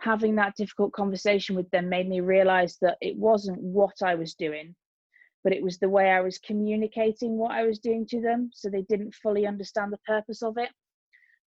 [0.00, 4.34] having that difficult conversation with them made me realize that it wasn't what I was
[4.34, 4.74] doing,
[5.44, 8.50] but it was the way I was communicating what I was doing to them.
[8.52, 10.68] So they didn't fully understand the purpose of it.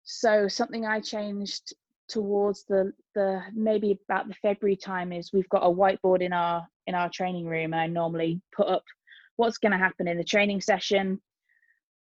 [0.03, 1.73] So something I changed
[2.07, 6.67] towards the the maybe about the February time is we've got a whiteboard in our
[6.87, 8.83] in our training room and I normally put up
[9.35, 11.21] what's going to happen in the training session.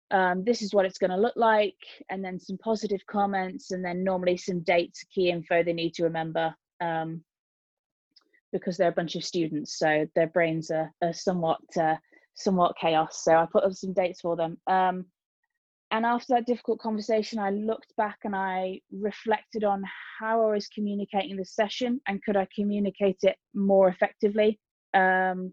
[0.09, 1.77] Um, this is what it's going to look like,
[2.09, 6.03] and then some positive comments, and then normally some dates, key info they need to
[6.03, 7.23] remember um,
[8.51, 11.95] because they're a bunch of students, so their brains are, are somewhat uh,
[12.33, 13.23] somewhat chaos.
[13.23, 14.57] So I put up some dates for them.
[14.67, 15.05] Um,
[15.91, 19.83] and after that difficult conversation, I looked back and I reflected on
[20.19, 24.59] how I was communicating the session and could I communicate it more effectively.
[24.93, 25.51] Um,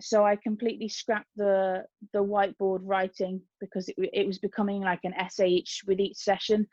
[0.00, 5.14] so I completely scrapped the the whiteboard writing because it, it was becoming like an
[5.14, 6.66] essay each with each session,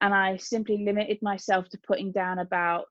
[0.00, 2.86] and I simply limited myself to putting down about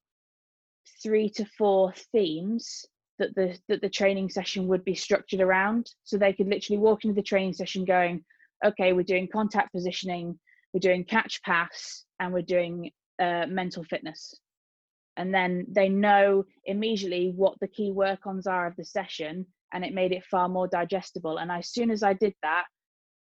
[1.04, 2.86] three to four themes
[3.20, 5.92] that the that the training session would be structured around.
[6.04, 8.24] So they could literally walk into the training session going,
[8.64, 10.40] okay, we're doing contact positioning,
[10.74, 14.34] we're doing catch pass, and we're doing uh, mental fitness.
[15.18, 19.84] And then they know immediately what the key work ons are of the session, and
[19.84, 21.38] it made it far more digestible.
[21.38, 22.66] And as soon as I did that,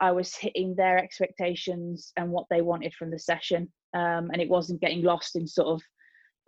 [0.01, 3.73] I was hitting their expectations and what they wanted from the session.
[3.95, 5.83] Um, and it wasn't getting lost in sort of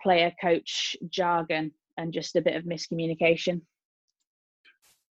[0.00, 3.60] player coach jargon and just a bit of miscommunication.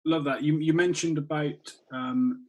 [0.05, 0.43] Love that.
[0.43, 2.45] You, you mentioned about um,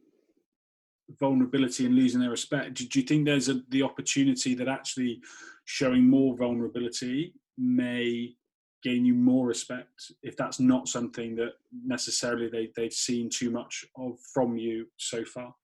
[1.19, 2.75] vulnerability and losing their respect.
[2.75, 5.21] Do, do you think there's a, the opportunity that actually
[5.65, 8.35] showing more vulnerability may
[8.83, 11.53] gain you more respect if that's not something that
[11.85, 15.55] necessarily they, they've seen too much of from you so far?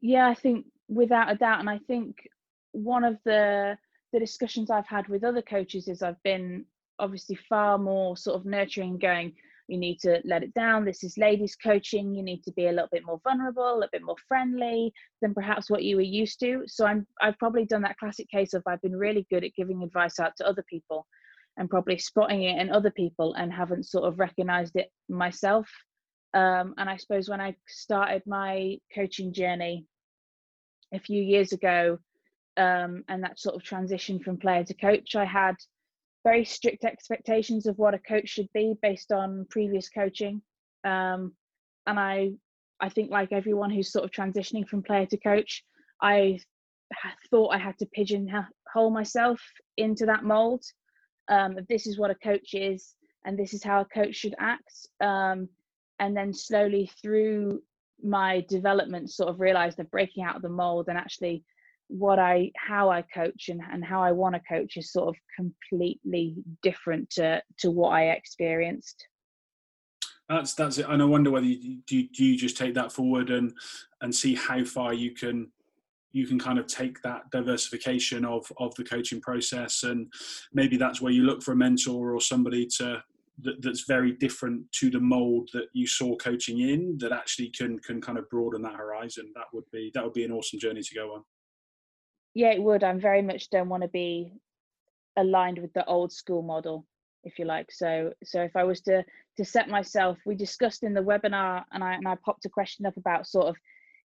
[0.00, 1.60] Yeah i think without a doubt.
[1.60, 2.28] And i think
[2.70, 3.76] one of the
[4.12, 6.64] the discussions i've had with other coaches is i've been
[6.98, 9.32] obviously far more sort of nurturing going
[9.72, 10.84] you need to let it down.
[10.84, 12.14] This is ladies coaching.
[12.14, 14.92] You need to be a little bit more vulnerable, a bit more friendly
[15.22, 16.62] than perhaps what you were used to.
[16.66, 19.82] So I'm I've probably done that classic case of I've been really good at giving
[19.82, 21.06] advice out to other people
[21.56, 25.68] and probably spotting it in other people and haven't sort of recognized it myself.
[26.34, 29.86] Um, and I suppose when I started my coaching journey
[30.94, 31.98] a few years ago,
[32.56, 35.56] um, and that sort of transition from player to coach, I had
[36.24, 40.40] very strict expectations of what a coach should be based on previous coaching.
[40.84, 41.32] Um,
[41.86, 42.32] and I,
[42.80, 45.64] I think like everyone who's sort of transitioning from player to coach,
[46.00, 46.40] I
[47.30, 49.40] thought I had to pigeonhole myself
[49.76, 50.64] into that mold.
[51.28, 52.94] Um, this is what a coach is,
[53.24, 54.72] and this is how a coach should act.
[55.00, 55.48] Um,
[55.98, 57.62] and then slowly through
[58.02, 61.44] my development, sort of realized that breaking out of the mold and actually
[61.88, 65.16] what I how I coach and, and how I want to coach is sort of
[65.36, 69.06] completely different to to what I experienced.
[70.28, 70.86] That's that's it.
[70.88, 73.52] And I wonder whether you do, do you just take that forward and
[74.00, 75.50] and see how far you can
[76.12, 80.10] you can kind of take that diversification of of the coaching process and
[80.52, 83.02] maybe that's where you look for a mentor or somebody to
[83.40, 87.78] that, that's very different to the mold that you saw coaching in that actually can
[87.78, 90.82] can kind of broaden that horizon that would be that would be an awesome journey
[90.82, 91.24] to go on
[92.34, 92.84] yeah it would.
[92.84, 94.32] I'm very much don't want to be
[95.16, 96.86] aligned with the old school model
[97.24, 97.70] if you like.
[97.70, 99.04] So so if i was to
[99.36, 102.86] to set myself we discussed in the webinar and i and i popped a question
[102.86, 103.56] up about sort of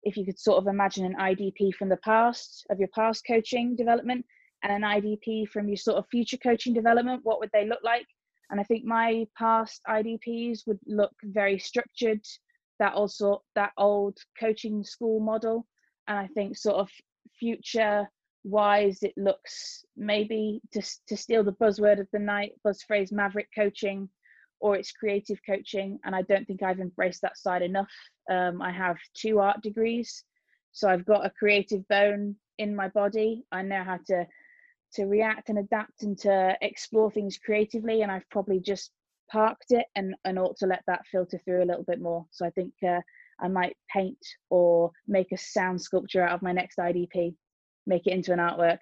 [0.02, 3.74] if you could sort of imagine an idp from the past of your past coaching
[3.76, 4.24] development
[4.62, 8.06] and an idp from your sort of future coaching development what would they look like?
[8.50, 12.20] And i think my past idps would look very structured
[12.80, 15.66] that also that old coaching school model.
[16.08, 16.90] And i think sort of
[17.38, 18.08] future
[18.44, 23.48] wise it looks maybe to, to steal the buzzword of the night buzz phrase maverick
[23.54, 24.08] coaching
[24.60, 27.90] or it's creative coaching and i don't think i've embraced that side enough.
[28.30, 30.24] Um, i have two art degrees
[30.72, 33.44] so i've got a creative bone in my body.
[33.50, 34.26] I know how to
[34.94, 38.90] to react and adapt and to explore things creatively and i've probably just
[39.30, 42.26] parked it and, and ought to let that filter through a little bit more.
[42.30, 43.00] So i think uh,
[43.44, 44.18] I might paint
[44.48, 47.34] or make a sound sculpture out of my next IDP,
[47.86, 48.78] make it into an artwork.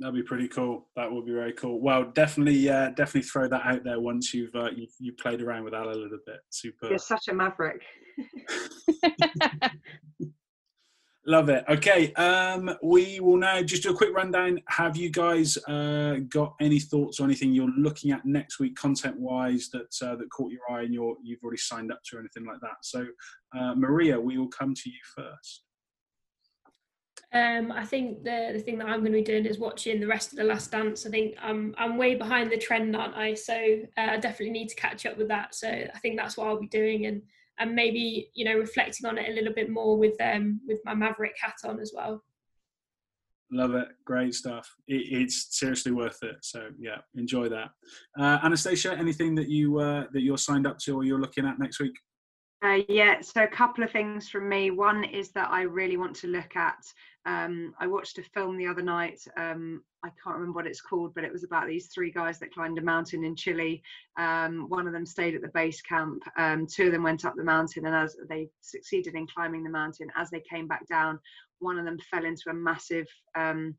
[0.00, 0.88] That'd be pretty cool.
[0.96, 1.80] That would be very cool.
[1.80, 5.64] Well, definitely, uh, definitely throw that out there once you've uh, you've, you played around
[5.64, 6.38] with that a little bit.
[6.50, 6.88] Super.
[6.88, 7.82] You're such a maverick.
[11.28, 11.62] Love it.
[11.68, 14.58] Okay, um, we will now just do a quick rundown.
[14.68, 19.68] Have you guys uh, got any thoughts or anything you're looking at next week, content-wise,
[19.74, 22.46] that uh, that caught your eye and you're you've already signed up to or anything
[22.46, 22.78] like that?
[22.80, 23.04] So,
[23.54, 25.64] uh, Maria, we will come to you first.
[27.34, 30.06] Um, I think the the thing that I'm going to be doing is watching the
[30.06, 31.04] rest of the Last Dance.
[31.04, 33.34] I think I'm I'm way behind the trend, aren't I?
[33.34, 33.52] So
[33.98, 35.54] uh, I definitely need to catch up with that.
[35.54, 37.20] So I think that's what I'll be doing and
[37.58, 40.94] and maybe you know reflecting on it a little bit more with um with my
[40.94, 42.22] Maverick hat on as well.
[43.50, 44.74] Love it, great stuff.
[44.86, 46.36] It, it's seriously worth it.
[46.42, 47.70] So yeah, enjoy that.
[48.18, 51.58] Uh, Anastasia, anything that you uh, that you're signed up to or you're looking at
[51.58, 51.96] next week?
[52.60, 54.72] Uh, yeah, so a couple of things from me.
[54.72, 56.84] One is that I really want to look at.
[57.24, 59.20] Um, I watched a film the other night.
[59.36, 62.52] Um, I can't remember what it's called, but it was about these three guys that
[62.52, 63.80] climbed a mountain in Chile.
[64.18, 66.24] Um, one of them stayed at the base camp.
[66.36, 69.70] Um, two of them went up the mountain, and as they succeeded in climbing the
[69.70, 71.20] mountain, as they came back down,
[71.60, 73.06] one of them fell into a massive,
[73.36, 73.76] um,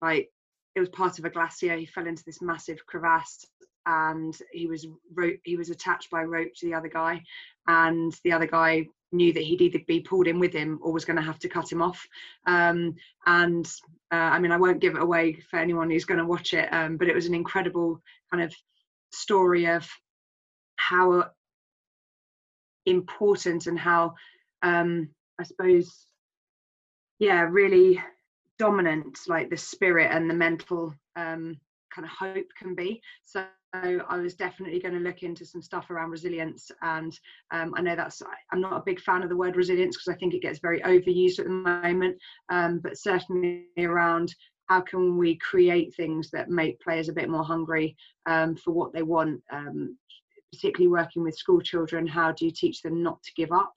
[0.00, 0.30] like
[0.74, 1.76] it was part of a glacier.
[1.76, 3.44] He fell into this massive crevasse,
[3.90, 7.22] and he was rope he was attached by rope to the other guy
[7.66, 11.04] and the other guy knew that he'd either be pulled in with him or was
[11.04, 12.06] going to have to cut him off.
[12.46, 12.94] Um,
[13.26, 13.66] and
[14.12, 16.72] uh, i mean i won't give it away for anyone who's going to watch it
[16.72, 18.54] um, but it was an incredible kind of
[19.12, 19.88] story of
[20.76, 21.24] how
[22.86, 24.14] important and how
[24.62, 26.06] um, i suppose
[27.18, 28.02] yeah really
[28.58, 31.56] dominant like the spirit and the mental um,
[31.90, 33.02] kind of hope can be.
[33.24, 36.70] So I was definitely going to look into some stuff around resilience.
[36.82, 37.16] And
[37.50, 40.18] um, I know that's, I'm not a big fan of the word resilience because I
[40.18, 42.16] think it gets very overused at the moment,
[42.48, 44.34] um, but certainly around
[44.68, 47.96] how can we create things that make players a bit more hungry
[48.26, 49.96] um, for what they want, um,
[50.52, 52.06] particularly working with school children.
[52.06, 53.72] How do you teach them not to give up?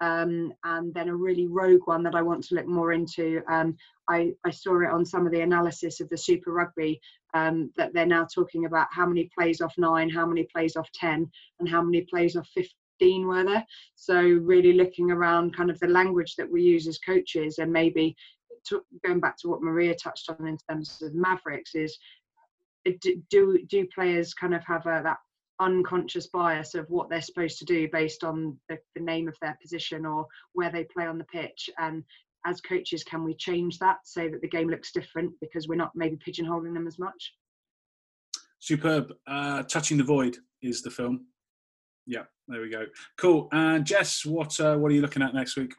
[0.00, 3.42] Um, and then a really rogue one that I want to look more into.
[3.48, 3.76] Um,
[4.08, 7.00] I, I, saw it on some of the analysis of the Super Rugby
[7.34, 10.90] um, that they're now talking about how many plays off nine, how many plays off
[10.94, 13.66] 10, and how many plays off 15 were there.
[13.94, 18.16] So, really looking around kind of the language that we use as coaches, and maybe
[18.68, 21.98] to, going back to what Maria touched on in terms of Mavericks, is
[23.30, 25.18] do do players kind of have a, that
[25.60, 29.56] unconscious bias of what they're supposed to do based on the, the, name of their
[29.60, 31.70] position or where they play on the pitch.
[31.78, 32.02] And
[32.46, 35.92] as coaches can we change that so that the game looks different because we're not
[35.94, 37.34] maybe pigeonholing them as much?
[38.58, 39.12] Superb.
[39.26, 41.26] Uh, touching the void is the film.
[42.06, 42.84] Yeah there we go.
[43.16, 43.48] Cool.
[43.52, 45.72] And jess what uh, what are you looking at next week?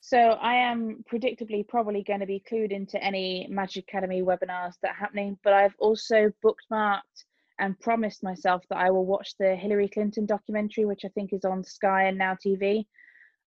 [0.00, 4.92] So I am predictably probably going to be clued into any Magic Academy webinars that
[4.92, 7.24] are happening, but I've also bookmarked
[7.58, 11.44] and promised myself that I will watch the Hillary Clinton documentary, which I think is
[11.44, 12.86] on Sky and Now TV.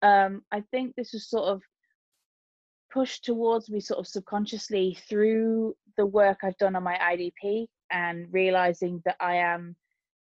[0.01, 1.62] Um, I think this is sort of
[2.91, 8.28] pushed towards me sort of subconsciously through the work I've done on my IDP and
[8.32, 9.76] realizing that I am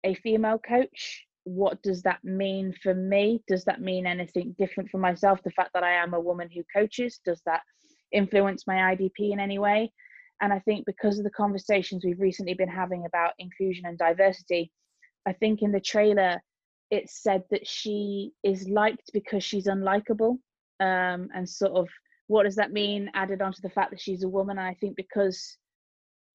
[0.04, 1.26] a female coach.
[1.44, 3.44] What does that mean for me?
[3.48, 5.42] Does that mean anything different for myself?
[5.44, 7.62] The fact that I am a woman who coaches, does that
[8.12, 9.92] influence my IDP in any way?
[10.42, 14.72] And I think because of the conversations we've recently been having about inclusion and diversity,
[15.26, 16.42] I think in the trailer
[16.92, 20.38] it said that she is liked because she's unlikable.
[20.80, 21.88] Um, and sort of
[22.28, 24.58] what does that mean added onto the fact that she's a woman?
[24.58, 25.58] And I think because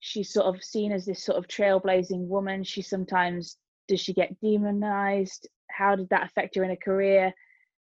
[0.00, 4.40] she's sort of seen as this sort of trailblazing woman, she sometimes does she get
[4.40, 5.48] demonized?
[5.70, 7.32] How did that affect her in her career?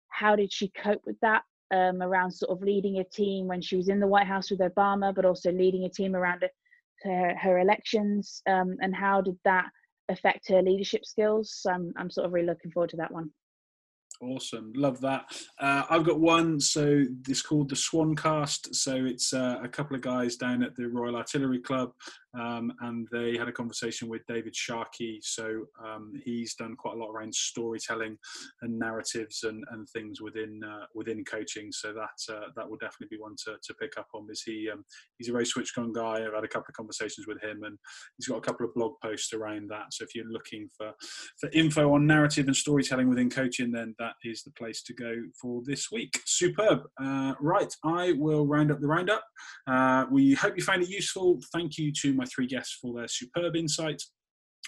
[0.08, 1.42] How did she cope with that?
[1.70, 4.60] Um, around sort of leading a team when she was in the White House with
[4.60, 6.44] Obama, but also leading a team around
[7.02, 8.42] her, her elections.
[8.46, 9.66] Um, and how did that
[10.08, 11.54] affect her leadership skills?
[11.60, 13.30] So I'm, I'm sort of really looking forward to that one.
[14.22, 15.24] Awesome, love that.
[15.58, 16.60] Uh, I've got one.
[16.60, 18.74] So it's called the Swan Cast.
[18.74, 21.92] So it's uh, a couple of guys down at the Royal Artillery Club
[22.38, 25.20] um, and they had a conversation with David Sharkey.
[25.22, 28.16] So um, he's done quite a lot around storytelling
[28.62, 31.72] and narratives and, and things within uh, within coaching.
[31.72, 34.26] So that uh, that will definitely be one to, to pick up on.
[34.30, 34.84] Is he um,
[35.18, 36.24] he's a very switched on guy.
[36.24, 37.76] I've had a couple of conversations with him, and
[38.16, 39.92] he's got a couple of blog posts around that.
[39.92, 40.92] So if you're looking for
[41.40, 45.14] for info on narrative and storytelling within coaching, then that is the place to go
[45.40, 46.20] for this week.
[46.26, 46.80] Superb.
[47.02, 49.24] Uh, right, I will round up the roundup.
[49.66, 51.40] Uh, we hope you found it useful.
[51.52, 54.12] Thank you to my three guests for their superb insights.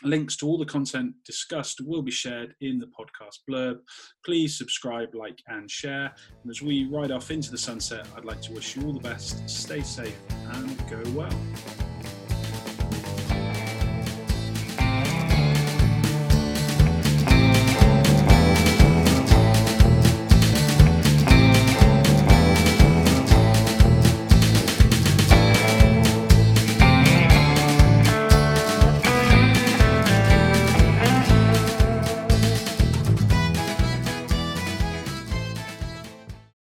[0.02, 3.76] Links to all the content discussed will be shared in the podcast blurb.
[4.24, 6.14] Please subscribe, like, and share.
[6.42, 9.00] And as we ride off into the sunset, I'd like to wish you all the
[9.00, 9.48] best.
[9.48, 10.18] Stay safe
[10.54, 11.91] and go well.